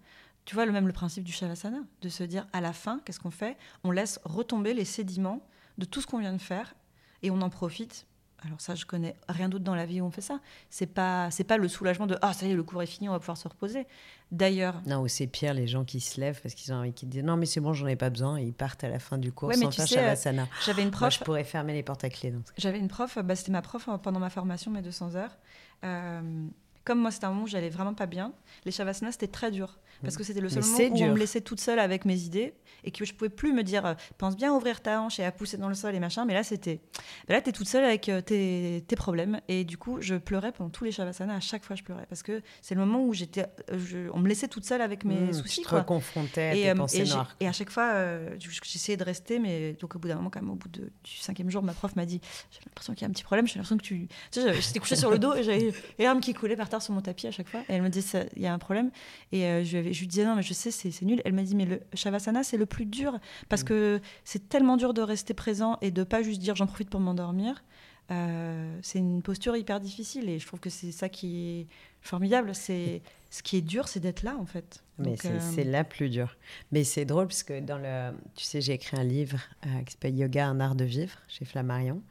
[0.51, 3.21] Tu vois, le même le principe du Shavasana, de se dire à la fin, qu'est-ce
[3.21, 3.57] qu'on fait?
[3.85, 5.47] On laisse retomber les sédiments
[5.79, 6.75] de tout ce qu'on vient de faire
[7.23, 8.05] et on en profite.
[8.45, 10.41] Alors ça, je connais rien d'autre dans la vie où on fait ça.
[10.69, 13.09] C'est pas, c'est pas le soulagement de ah ça y est, le cours est fini,
[13.09, 13.87] on va pouvoir se reposer.
[14.33, 14.83] D'ailleurs.
[14.87, 17.23] Non, ou c'est pire les gens qui se lèvent parce qu'ils ont envie, qui disent
[17.23, 19.31] non mais c'est bon, j'en ai pas besoin, et ils partent à la fin du
[19.31, 20.49] cours sans faire Shavasana.
[20.67, 21.17] J'avais une prof.
[21.17, 22.35] je pourrais fermer les portes à clé.
[22.59, 25.39] J'avais une prof, bah, c'était ma prof pendant ma formation, mes 200 heures.
[25.85, 26.49] Euh,
[26.83, 28.33] comme moi, c'était un moment où j'allais vraiment pas bien.
[28.65, 31.41] Les Shavasana, c'était très dur parce que c'était le seul moment où on me laissait
[31.41, 34.53] toute seule avec mes idées et que je pouvais plus me dire euh, pense bien
[34.53, 36.25] à ouvrir ta hanche et à pousser dans le sol et machin.
[36.25, 36.81] Mais là c'était
[37.29, 39.41] ben là tu es toute seule avec euh, tes, tes, problèmes.
[39.49, 41.35] Et du coup je pleurais pendant tous les shavasana.
[41.35, 42.07] À chaque fois je pleurais.
[42.09, 45.15] Parce que c'est le moment où j'étais euh, on me laissait toute seule avec mes
[45.15, 47.37] mmh, soucis tu te reconfrontais à et, tes pensées et, noires.
[47.41, 47.95] et à chaque fois
[48.39, 51.17] j'essayais de rester mais donc au bout d'un moment quand même au bout de, du
[51.17, 52.21] cinquième jour ma prof m'a dit
[52.51, 53.47] j'ai l'impression qu'il y a un petit problème.
[53.47, 56.21] J'ai l'impression que tu, tu sais, j'étais couchée sur le dos et j'avais les larmes
[56.21, 57.61] qui coulaient par terre sur mon tapis à chaque fois.
[57.69, 58.05] Et elle me dit
[58.37, 58.91] il y a un problème.
[59.33, 61.21] Et je, je lui disais non mais je sais c'est nul.
[61.25, 63.19] Elle m'a dit, mais le Shavasana, c'est le plus dur
[63.49, 63.67] parce mm.
[63.67, 67.01] que c'est tellement dur de rester présent et de pas juste dire j'en profite pour
[67.01, 67.63] m'endormir.
[68.11, 71.67] Euh, c'est une posture hyper difficile et je trouve que c'est ça qui est
[72.01, 72.55] formidable.
[72.55, 74.83] C'est ce qui est dur, c'est d'être là en fait.
[74.99, 76.37] Mais euh, c'est la plus dure.
[76.73, 79.93] Mais c'est drôle parce que dans le, tu sais, j'ai écrit un livre euh, qui
[79.93, 82.03] s'appelle Yoga, un art de vivre chez Flammarion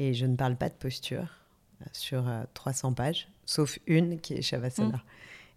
[0.00, 1.28] et je ne parle pas de posture
[1.92, 4.96] sur 300 pages, sauf une qui est Shavasana.
[4.96, 5.02] Mm.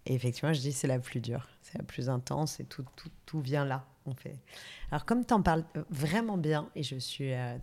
[0.06, 3.10] Et effectivement, je dis c'est la plus dure, c'est la plus intense et tout, tout,
[3.26, 3.86] tout vient là.
[4.04, 4.36] On fait.
[4.90, 7.56] Alors comme tu en parles vraiment bien, et je suis euh,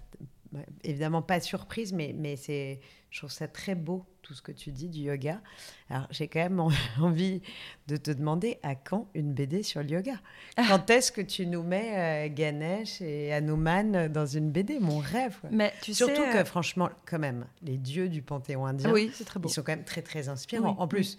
[0.84, 2.80] évidemment pas surprise, mais, mais c'est,
[3.12, 5.42] je trouve ça très beau tout ce que tu dis du yoga.
[5.90, 6.60] Alors j'ai quand même
[7.02, 7.42] envie
[7.88, 10.14] de te demander à quand une BD sur le yoga?
[10.56, 10.66] Ah.
[10.70, 15.38] Quand est-ce que tu nous mets euh, Ganesh et Hanuman dans une BD Mon rêve.
[15.52, 19.26] Mais tu Surtout sais, que franchement, quand même, les dieux du panthéon indien, oui, c'est
[19.26, 19.50] très beau.
[19.50, 20.76] ils sont quand même très très inspirants.
[20.80, 21.18] En plus,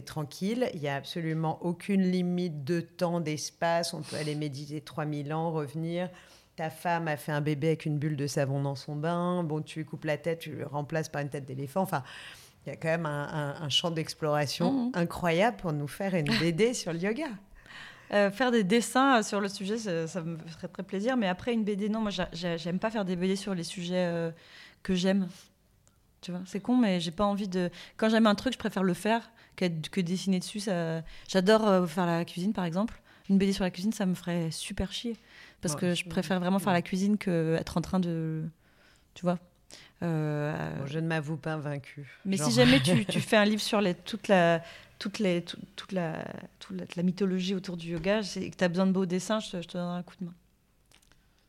[0.00, 5.34] tranquille, il n'y a absolument aucune limite de temps, d'espace, on peut aller méditer 3000
[5.34, 6.08] ans, revenir.
[6.56, 9.60] Ta femme a fait un bébé avec une bulle de savon dans son bain, bon,
[9.60, 12.02] tu lui coupes la tête, tu le remplaces par une tête d'éléphant, enfin...
[12.64, 14.90] Il y a quand même un, champ d'exploration mmh.
[14.94, 17.26] incroyable pour nous faire une BD sur le yoga.
[18.12, 21.16] Euh, faire des dessins sur le sujet, ça, me ferait très plaisir.
[21.16, 24.30] Mais après, une BD, non, moi, j'aime pas faire des BD sur les sujets euh,
[24.82, 25.28] que j'aime.
[26.20, 27.70] Tu vois, c'est con, mais j'ai pas envie de.
[27.96, 30.60] Quand j'aime un truc, je préfère le faire que, que dessiner dessus.
[30.60, 31.02] Ça...
[31.28, 33.00] J'adore euh, faire la cuisine, par exemple.
[33.28, 35.16] Une BD sur la cuisine, ça me ferait super chier.
[35.60, 38.44] Parce que je préfère vraiment faire la cuisine que être en train de.
[39.14, 39.38] Tu vois
[40.02, 42.18] euh, Je ne m'avoue pas vaincu.
[42.24, 44.60] Mais si jamais tu, tu, fais un livre sur les, toute, la,
[44.98, 46.24] toute, les, toute, la,
[46.58, 49.62] toute, la, mythologie autour du yoga et que tu as besoin de beaux dessins, je,
[49.62, 50.34] je te donnerai un coup de main.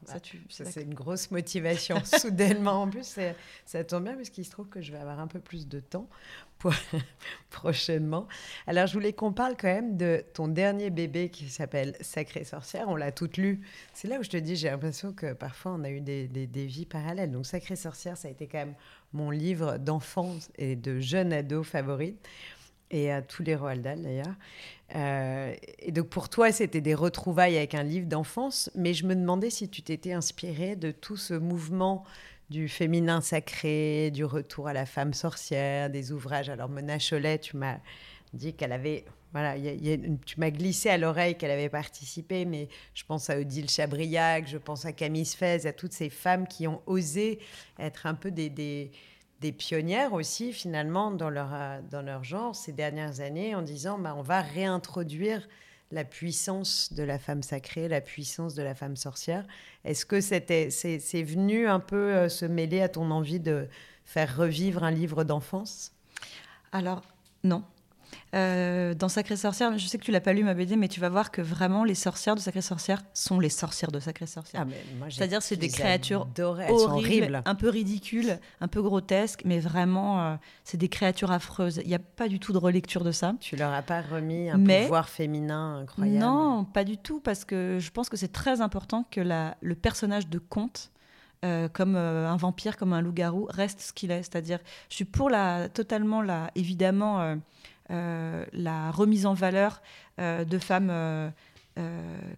[0.06, 2.02] Ça, c'est une grosse motivation.
[2.20, 3.18] Soudainement, en plus,
[3.66, 5.80] ça tombe bien parce qu'il se trouve que je vais avoir un peu plus de
[5.80, 6.08] temps
[7.50, 8.28] prochainement.
[8.68, 12.86] Alors, je voulais qu'on parle quand même de ton dernier bébé qui s'appelle Sacrée sorcière.
[12.88, 13.62] On l'a toute lu.
[13.94, 16.86] C'est là où je te dis, j'ai l'impression que parfois on a eu des, vies
[16.86, 17.32] parallèles.
[17.32, 18.76] Donc, Sacrée sorcière, ça a été quand même
[19.14, 22.18] mon livre d'enfance et de jeune ado favorite
[22.94, 24.36] et à tous les Roald Dahl d'ailleurs.
[24.96, 29.16] Euh, et donc pour toi, c'était des retrouvailles avec un livre d'enfance, mais je me
[29.16, 32.04] demandais si tu t'étais inspirée de tout ce mouvement
[32.50, 36.50] du féminin sacré, du retour à la femme sorcière, des ouvrages.
[36.50, 37.78] Alors Mona Cholet, tu m'as
[38.34, 39.56] dit qu'elle avait, voilà,
[40.26, 44.58] tu m'as glissé à l'oreille qu'elle avait participé, mais je pense à Odile Chabriac, je
[44.58, 47.40] pense à Camille Sfez, à toutes ces femmes qui ont osé
[47.80, 48.92] être un peu des
[49.58, 54.16] pionnières aussi, finalement, dans leur, euh, dans leur genre ces dernières années, en disant bah,
[54.18, 55.48] on va réintroduire
[55.94, 59.46] la puissance de la femme sacrée, la puissance de la femme sorcière.
[59.86, 63.68] Est-ce que c'était, c'est, c'est venu un peu euh, se mêler à ton envie de
[64.04, 65.92] faire revivre un livre d'enfance?
[66.72, 67.04] Alors,
[67.44, 67.64] non.
[68.34, 71.00] Euh, dans Sacré Sorcière, je sais que tu l'as pas lu ma BD, mais tu
[71.00, 74.66] vas voir que vraiment les sorcières de Sacré Sorcière sont les sorcières de Sacré Sorcière.
[74.68, 80.36] Ah, C'est-à-dire c'est des créatures horribles, un peu ridicules, un peu grotesques, mais vraiment euh,
[80.64, 81.80] c'est des créatures affreuses.
[81.84, 83.36] Il n'y a pas du tout de relecture de ça.
[83.40, 86.18] Tu leur as pas remis un pouvoir féminin incroyable?
[86.18, 89.76] Non, pas du tout, parce que je pense que c'est très important que la, le
[89.76, 90.92] personnage de conte
[91.44, 94.24] euh, comme un vampire, comme un loup-garou, reste ce qu'il est.
[94.24, 94.60] C'est-à-dire,
[94.90, 97.36] je suis pour la, totalement la, évidemment, euh,
[97.90, 99.82] la remise en valeur
[100.20, 101.30] euh, de femmes euh,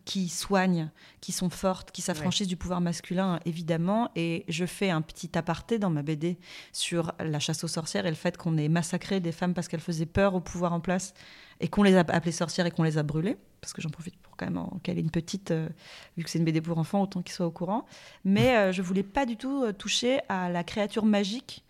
[0.06, 0.89] qui soignent,
[1.20, 4.10] qui sont fortes, qui s'affranchissent du pouvoir masculin, évidemment.
[4.16, 6.38] Et je fais un petit aparté dans ma BD
[6.72, 9.82] sur la chasse aux sorcières et le fait qu'on ait massacré des femmes parce qu'elles
[9.82, 11.14] faisaient peur au pouvoir en place
[11.60, 13.36] et qu'on les a appelées sorcières et qu'on les a brûlées.
[13.60, 15.52] Parce que j'en profite pour quand même en caler une petite,
[16.16, 17.86] vu que c'est une BD pour enfants, autant qu'ils soient au courant.
[18.24, 21.66] Mais je voulais pas du tout toucher à la créature magique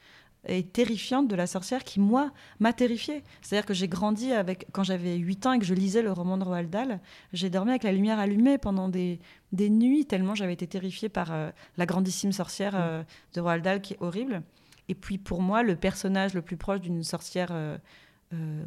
[0.47, 3.23] et terrifiante de la sorcière qui, moi, m'a terrifiée.
[3.41, 6.37] C'est-à-dire que j'ai grandi avec, quand j'avais 8 ans et que je lisais le roman
[6.37, 6.99] de Roald Dahl,
[7.33, 9.19] j'ai dormi avec la lumière allumée pendant des,
[9.51, 13.81] des nuits, tellement j'avais été terrifiée par euh, la grandissime sorcière euh, de Roald Dahl
[13.81, 14.43] qui est horrible.
[14.89, 17.77] Et puis pour moi, le personnage le plus proche d'une sorcière, euh,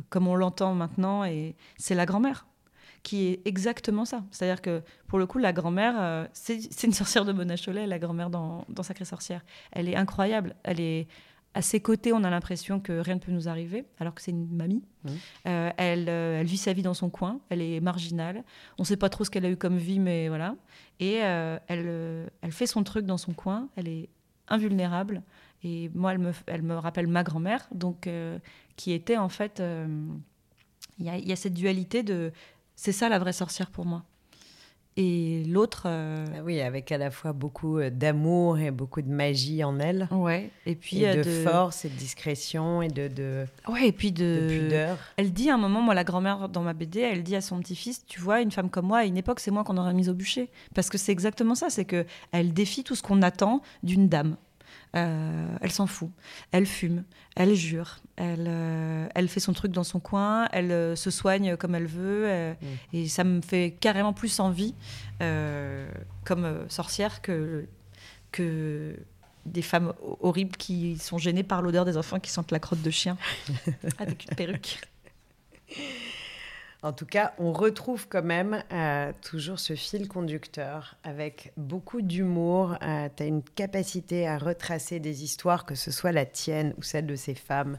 [0.08, 1.24] comme on l'entend maintenant,
[1.76, 2.46] c'est la grand-mère
[3.04, 4.24] qui est exactement ça.
[4.32, 8.28] C'est-à-dire que pour le coup, la grand-mère, c'est une sorcière de Mona Cholet, la grand-mère
[8.28, 9.44] dans, dans Sacrée Sorcière.
[9.70, 10.56] Elle est incroyable.
[10.64, 11.06] Elle est,
[11.54, 14.30] à ses côtés, on a l'impression que rien ne peut nous arriver, alors que c'est
[14.30, 14.82] une mamie.
[15.04, 15.08] Mmh.
[15.46, 18.44] Euh, elle, euh, elle, vit sa vie dans son coin, elle est marginale.
[18.78, 20.54] On ne sait pas trop ce qu'elle a eu comme vie, mais voilà.
[21.00, 24.08] Et euh, elle, elle fait son truc dans son coin, elle est
[24.48, 25.22] invulnérable.
[25.64, 28.08] Et moi, elle me, elle me rappelle ma grand-mère, donc
[28.76, 29.62] qui était en fait.
[31.00, 32.32] Il y, y, a cette dualité de.
[32.76, 34.04] C'est ça la vraie sorcière pour moi
[34.98, 35.84] et l'autre.
[35.86, 39.78] Euh, ah oui, avec à la fois beaucoup euh, d'amour et beaucoup de magie en
[39.78, 40.08] elle.
[40.10, 40.50] Ouais.
[40.66, 43.06] Et puis euh, de, force et de discrétion et de.
[43.06, 44.98] de ouais, et puis de, pudeur.
[45.16, 47.60] Elle dit à un moment, moi, la grand-mère dans ma BD, elle dit à son
[47.60, 50.08] petit-fils, tu vois, une femme comme moi, à une époque, c'est moi qu'on aurait mise
[50.08, 53.62] au bûcher, parce que c'est exactement ça, c'est que elle défie tout ce qu'on attend
[53.84, 54.36] d'une dame.
[54.96, 56.10] Euh, elle s'en fout.
[56.50, 57.04] Elle fume,
[57.36, 61.56] elle jure, elle, euh, elle fait son truc dans son coin, elle euh, se soigne
[61.56, 62.54] comme elle veut.
[62.60, 62.96] Mm.
[62.96, 64.74] Et ça me fait carrément plus envie
[66.24, 67.66] comme sorcière que,
[68.32, 68.96] que
[69.46, 72.90] des femmes horribles qui sont gênées par l'odeur des enfants qui sentent la crotte de
[72.90, 73.16] chien
[73.98, 74.78] avec une perruque.
[76.82, 82.76] En tout cas, on retrouve quand même euh, toujours ce fil conducteur avec beaucoup d'humour.
[82.82, 86.82] Euh, tu as une capacité à retracer des histoires, que ce soit la tienne ou
[86.82, 87.78] celle de ces femmes,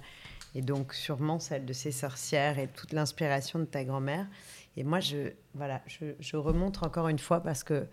[0.53, 4.27] et donc sûrement celle de ces sorcières et toute l'inspiration de ta grand-mère.
[4.75, 7.87] Et moi, je, voilà, je, je remonte encore une fois parce que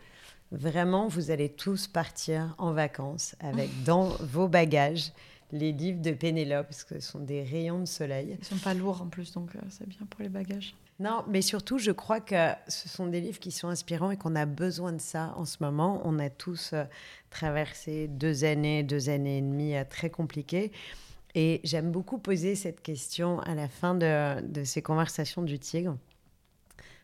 [0.51, 5.13] vraiment, vous allez tous partir en vacances avec dans vos bagages
[5.53, 8.37] les livres de Pénélope, parce que ce sont des rayons de soleil.
[8.41, 10.75] Ils sont pas lourds en plus, donc euh, c'est bien pour les bagages.
[10.99, 14.35] Non, mais surtout, je crois que ce sont des livres qui sont inspirants et qu'on
[14.35, 16.01] a besoin de ça en ce moment.
[16.05, 16.85] On a tous euh,
[17.29, 20.73] traversé deux années, deux années et demie euh, très compliquées.
[21.35, 25.99] Et j'aime beaucoup poser cette question à la fin de, ces conversations du tigre,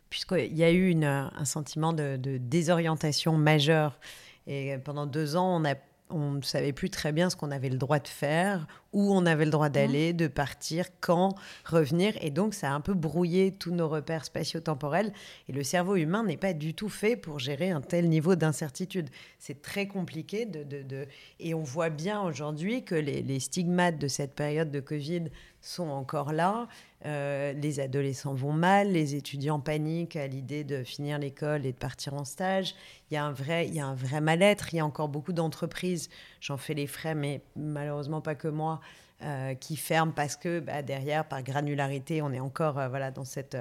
[0.09, 4.01] puisqu'il y a eu un sentiment de, désorientation majeure.
[4.47, 5.63] Et pendant deux ans,
[6.09, 8.67] on ne savait plus très bien ce qu'on avait le droit de faire.
[8.93, 11.35] Où on avait le droit d'aller, de partir, quand,
[11.65, 12.15] revenir.
[12.21, 15.13] Et donc, ça a un peu brouillé tous nos repères spatio-temporels.
[15.49, 19.09] Et le cerveau humain n'est pas du tout fait pour gérer un tel niveau d'incertitude.
[19.39, 20.47] C'est très compliqué.
[20.47, 21.07] De, de,
[21.41, 25.25] Et on voit bien aujourd'hui que les, les, stigmates de cette période de Covid
[25.63, 26.69] sont encore là.
[27.05, 31.77] Euh, les adolescents vont mal, les étudiants paniquent à l'idée de finir l'école et de
[31.77, 32.75] partir en stage.
[33.11, 34.73] Il y a un vrai, il y a un vrai mal-être.
[34.73, 38.81] Il y a encore beaucoup d'entreprises, j'en fais les frais, mais malheureusement pas que moi,
[39.23, 43.25] euh, qui ferment parce que bah, derrière, par granularité, on est encore euh, voilà, dans,
[43.25, 43.57] cette,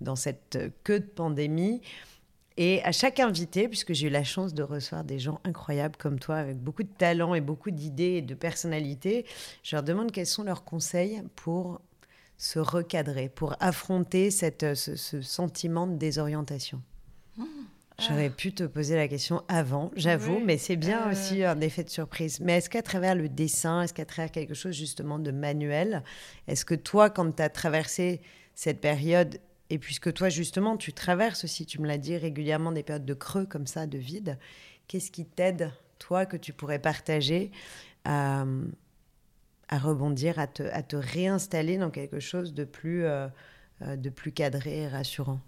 [0.00, 1.80] dans cette queue de pandémie.
[2.56, 6.18] Et à chaque invité, puisque j'ai eu la chance de recevoir des gens incroyables comme
[6.18, 9.24] toi, avec beaucoup de talent et beaucoup d'idées et de personnalité,
[9.62, 11.80] je leur demande quels sont leurs conseils pour
[12.36, 16.82] se recadrer, pour affronter cette, ce, sentiment de désorientation
[17.36, 17.44] mmh.
[18.00, 21.12] J'aurais pu te poser la question avant, j'avoue, mais c'est bien euh.
[21.12, 22.40] aussi un effet de surprise.
[22.40, 26.02] Mais est-ce qu'à travers le dessin, est-ce qu'à travers quelque chose justement de manuel,
[26.48, 28.22] est-ce que toi, quand tu as traversé
[28.54, 29.38] cette période,
[29.68, 33.14] et puisque toi justement, tu traverses aussi, tu me l'as dit régulièrement, des périodes de
[33.14, 34.38] creux comme ça, de vide,
[34.88, 37.50] qu'est-ce qui t'aide, toi, que tu pourrais partager
[38.08, 38.64] euh,
[39.68, 43.28] à rebondir, à te, à te réinstaller dans quelque chose de plus, euh,
[43.82, 45.40] de plus cadré et rassurant?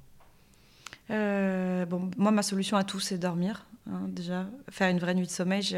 [1.13, 3.67] Euh, bon, moi, ma solution à tout, c'est dormir.
[3.91, 5.77] Hein, déjà, faire une vraie nuit de sommeil.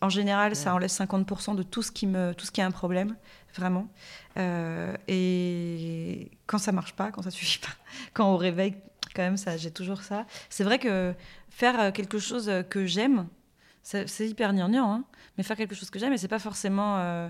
[0.00, 2.70] En général, ça enlève 50% de tout ce, qui me, tout ce qui est un
[2.70, 3.16] problème,
[3.54, 3.88] vraiment.
[5.08, 7.72] et quand ça marche pas, quand ça suffit pas,
[8.14, 8.74] quand on réveille,
[9.14, 10.26] quand même, ça, j'ai toujours ça.
[10.50, 11.14] C'est vrai que
[11.50, 13.28] faire quelque chose que j'aime,
[13.82, 15.04] c'est hyper gnangnan, hein,
[15.36, 17.28] mais faire quelque chose que j'aime, et c'est pas forcément euh,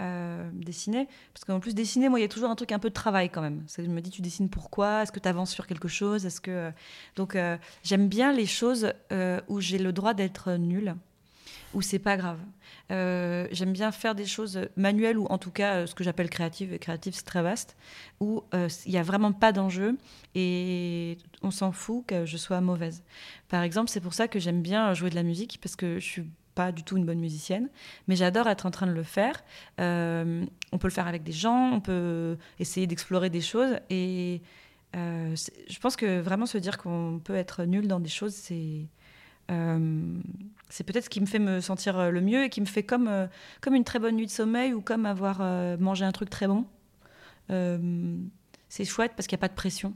[0.00, 1.08] euh, dessiner.
[1.32, 3.30] Parce qu'en plus, dessiner, moi, il y a toujours un truc un peu de travail
[3.30, 3.64] quand même.
[3.76, 6.26] Je me dis, tu dessines pourquoi Est-ce que tu avances sur quelque chose?
[6.26, 6.50] Est-ce que...
[6.50, 6.70] Euh,
[7.16, 7.36] donc,
[7.82, 8.92] j'aime bien les choses
[9.48, 10.96] où j'ai le droit d'être nulle
[11.74, 12.38] où c'est pas grave.
[12.90, 16.30] Euh, j'aime bien faire des choses manuelles ou en tout cas euh, ce que j'appelle
[16.30, 16.72] créative.
[16.72, 17.76] Et créative, c'est très vaste,
[18.20, 19.98] où euh, il n'y a vraiment pas d'enjeu
[20.34, 23.02] et on s'en fout que je sois mauvaise.
[23.48, 26.04] Par exemple, c'est pour ça que j'aime bien jouer de la musique parce que je
[26.04, 26.24] suis
[26.54, 27.68] pas du tout une bonne musicienne,
[28.08, 29.42] mais j'adore être en train de le faire.
[29.78, 34.42] on peut le faire avec des gens, on peut essayer d'explorer des choses et
[34.94, 38.86] je pense que vraiment se dire qu'on peut être nul dans des choses, c'est
[39.50, 40.18] euh,
[40.86, 43.08] peut-être ce qui me fait me sentir euh, le mieux et qui me fait comme,
[43.08, 43.26] euh,
[43.60, 45.40] comme une très bonne nuit de sommeil ou comme avoir
[45.78, 46.64] mangé un truc très bon.
[48.68, 49.94] c'est chouette parce qu'il n'y a pas de pression.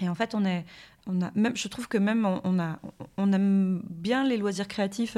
[0.00, 0.64] Et en fait, on est,
[1.06, 2.78] on a même, je trouve que même on, a,
[3.16, 5.16] on aime bien les loisirs créatifs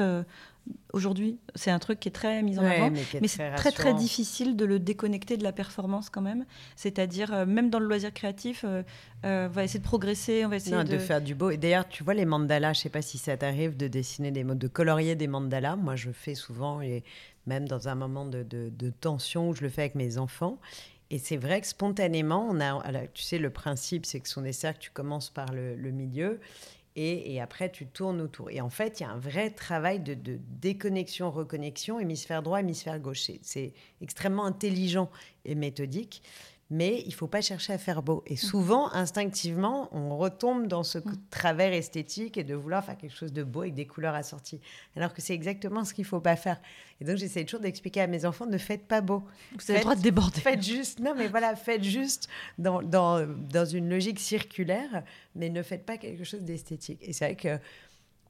[0.93, 1.39] aujourd'hui.
[1.55, 4.65] C'est un truc qui est très mis en avant, mais, c'est très très difficile de
[4.65, 6.45] le déconnecter de la performance quand même.
[6.75, 8.83] C'est-à-dire euh, même dans le loisir créatif, euh,
[9.25, 10.97] euh, on va essayer de progresser, on va essayer de...
[10.99, 11.49] faire du beau.
[11.49, 14.43] Et d'ailleurs, tu vois les mandalas, je sais pas si ça t'arrive de dessiner des
[14.43, 15.75] mots, de colorier des mandalas.
[15.75, 17.03] Moi, je fais souvent et
[17.45, 20.59] même dans un moment de, de, tension où je le fais avec mes enfants.
[21.13, 24.51] Et c'est vrai que spontanément, on a, tu sais, le principe, c'est que son des
[24.51, 26.39] cercles, tu commences par le milieu
[26.95, 28.51] et, après, tu tournes autour.
[28.51, 30.15] Et en fait, il y a un vrai travail de,
[30.59, 33.31] déconnexion, reconnexion, hémisphère droit, hémisphère gauche.
[33.41, 35.09] C'est extrêmement intelligent
[35.43, 36.21] et méthodique
[36.73, 38.23] mais il faut pas chercher à faire beau.
[38.25, 38.37] Et mm.
[38.37, 41.03] souvent, instinctivement, on retombe dans ce mm.
[41.29, 44.59] travers esthétique et de vouloir faire quelque chose de beau avec des couleurs assorties.
[44.95, 46.59] Alors que c'est exactement ce qu'il faut pas faire.
[46.99, 49.23] Et donc, j'essaie toujours d'expliquer à mes enfants ne faites pas beau.
[49.51, 50.41] Vous avez le droit de déborder.
[50.41, 55.03] Faites juste, non, mais voilà, faites juste dans, dans, dans une logique circulaire,
[55.35, 56.99] mais ne faites pas quelque chose d'esthétique.
[57.03, 57.59] Et c'est vrai que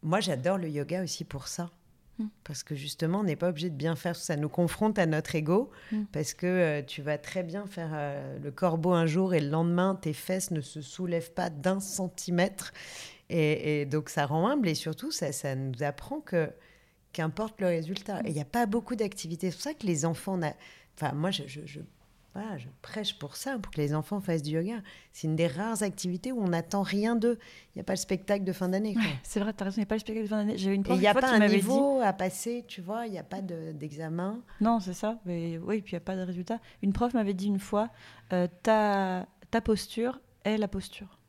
[0.02, 1.72] moi, j'adore le yoga aussi pour ça.
[2.20, 2.26] Mm.
[2.44, 4.16] Parce que justement, on n'est pas obligé de bien faire.
[4.16, 5.72] Ça nous confronte à notre ego.
[5.92, 6.04] Mm.
[6.12, 9.50] Parce que euh, tu vas très bien faire euh, le corbeau un jour et le
[9.50, 12.74] lendemain, tes fesses ne se soulèvent pas d'un centimètre.
[13.30, 14.68] Et, donc, ça rend humble.
[14.68, 16.52] Et surtout, ça, ça nous apprend que
[17.14, 18.22] qu'importe le résultat.
[18.26, 19.50] Il n'y a pas beaucoup d'activités.
[19.50, 20.40] C'est pour ça que les enfants...
[20.96, 21.80] Enfin, moi, je, je
[22.34, 24.82] voilà, je prêche pour ça, pour que les enfants fassent du yoga.
[25.12, 27.38] C'est une des rares activités où on n'attend rien d'eux.
[27.68, 28.96] Il n'y a pas le spectacle de fin d'année.
[29.24, 30.58] c'est vrai, tu as raison, il n'y a pas le spectacle de fin d'année.
[30.58, 33.24] J'ai une Il n'y a pas un niveau à passer, tu vois, il n'y a
[33.24, 34.42] pas d'examen.
[34.62, 35.20] non, c'est ça.
[35.26, 36.60] Mais, oui, puis il n'y a pas de résultat.
[36.82, 37.90] Une prof m'avait dit une fois,
[38.32, 41.20] euh, ta, ta posture est la posture.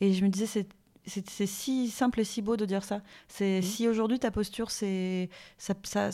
[0.00, 0.68] Et je me disais, c'est
[1.06, 3.02] c'est si simple et si beau de dire ça.
[3.28, 6.12] C'est si aujourd'hui ta posture c'est ça, ça,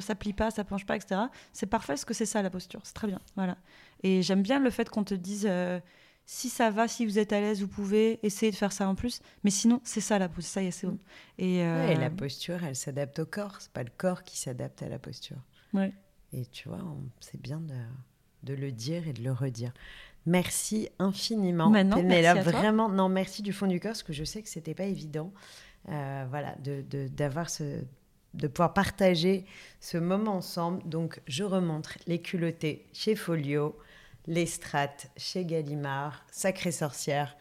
[0.00, 1.22] ça, plie pas, ça penche pas, etc.
[1.52, 2.80] C'est parfait parce que c'est ça la posture.
[2.84, 3.20] C'est très bien.
[3.36, 3.56] Voilà.
[4.02, 5.78] Et j'aime bien le fait qu'on te dise euh,
[6.24, 8.94] si ça va, si vous êtes à l'aise, vous pouvez essayer de faire ça en
[8.94, 9.20] plus.
[9.44, 10.52] Mais sinon, c'est ça la posture.
[10.52, 10.98] Ça y est, c'est bon.
[11.38, 13.56] Et, euh, la posture, elle s'adapte au corps.
[13.60, 15.38] C'est pas le corps qui s'adapte à la posture.
[15.72, 15.92] Ouais.
[16.32, 16.80] Et tu vois,
[17.20, 17.74] c'est bien de,
[18.42, 19.72] de le dire et de le redire.
[20.26, 22.38] Merci infiniment, Maintenant, Pénélope.
[22.38, 25.32] vraiment, non, merci du fond du cœur, parce que je sais que c'était pas évident,
[25.88, 27.84] euh, voilà, d'avoir de, ce
[28.34, 29.44] de pouvoir partager
[29.80, 30.82] ce moment ensemble.
[30.88, 33.76] Donc, je remontre les culottés chez Folio,
[34.26, 37.36] les strates chez Gallimard, Sacrée Sorcière,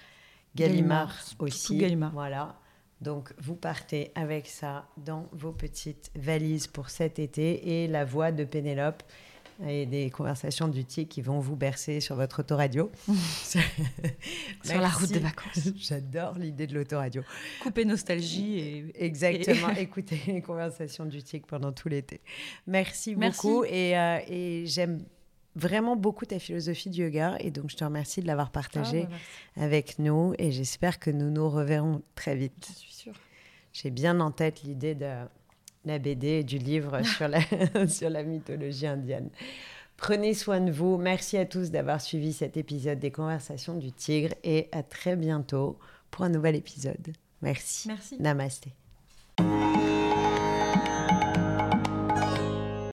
[0.56, 1.78] Gallimard, aussi.
[1.78, 2.12] Gallimard.
[2.12, 2.60] Voilà.
[3.00, 8.32] Donc, vous partez avec ça dans vos petites valises pour cet été et la voix
[8.32, 9.04] de Pénélope
[9.68, 12.92] et des conversations du TIC qui vont vous bercer sur votre autoradio.
[14.64, 15.70] sur la route des vacances.
[15.76, 17.24] J'adore l'idée de l'autoradio.
[17.62, 19.06] Couper nostalgie et...
[19.06, 22.22] Exactement, écouter les conversations du TIC pendant tout l'été.
[22.68, 25.04] Merci, beaucoup et, euh, et j'aime
[25.56, 29.16] vraiment beaucoup ta philosophie du yoga et donc je te remercie de l'avoir partagée ah,
[29.58, 32.70] bah, avec nous et j'espère que nous nous reverrons très vite.
[32.74, 33.14] Je suis sûre.
[33.74, 35.08] J'ai bien en tête l'idée de
[35.86, 37.42] la BD et du livre sur la,
[37.88, 39.30] sur la mythologie indienne.
[39.98, 40.98] Prenez soin de vous.
[40.98, 45.78] Merci à tous d'avoir suivi cet épisode des Conversations du Tigre et à très bientôt
[46.10, 47.14] pour un nouvel épisode.
[47.42, 47.88] Merci.
[47.88, 48.20] Merci.
[48.20, 48.74] Namasté.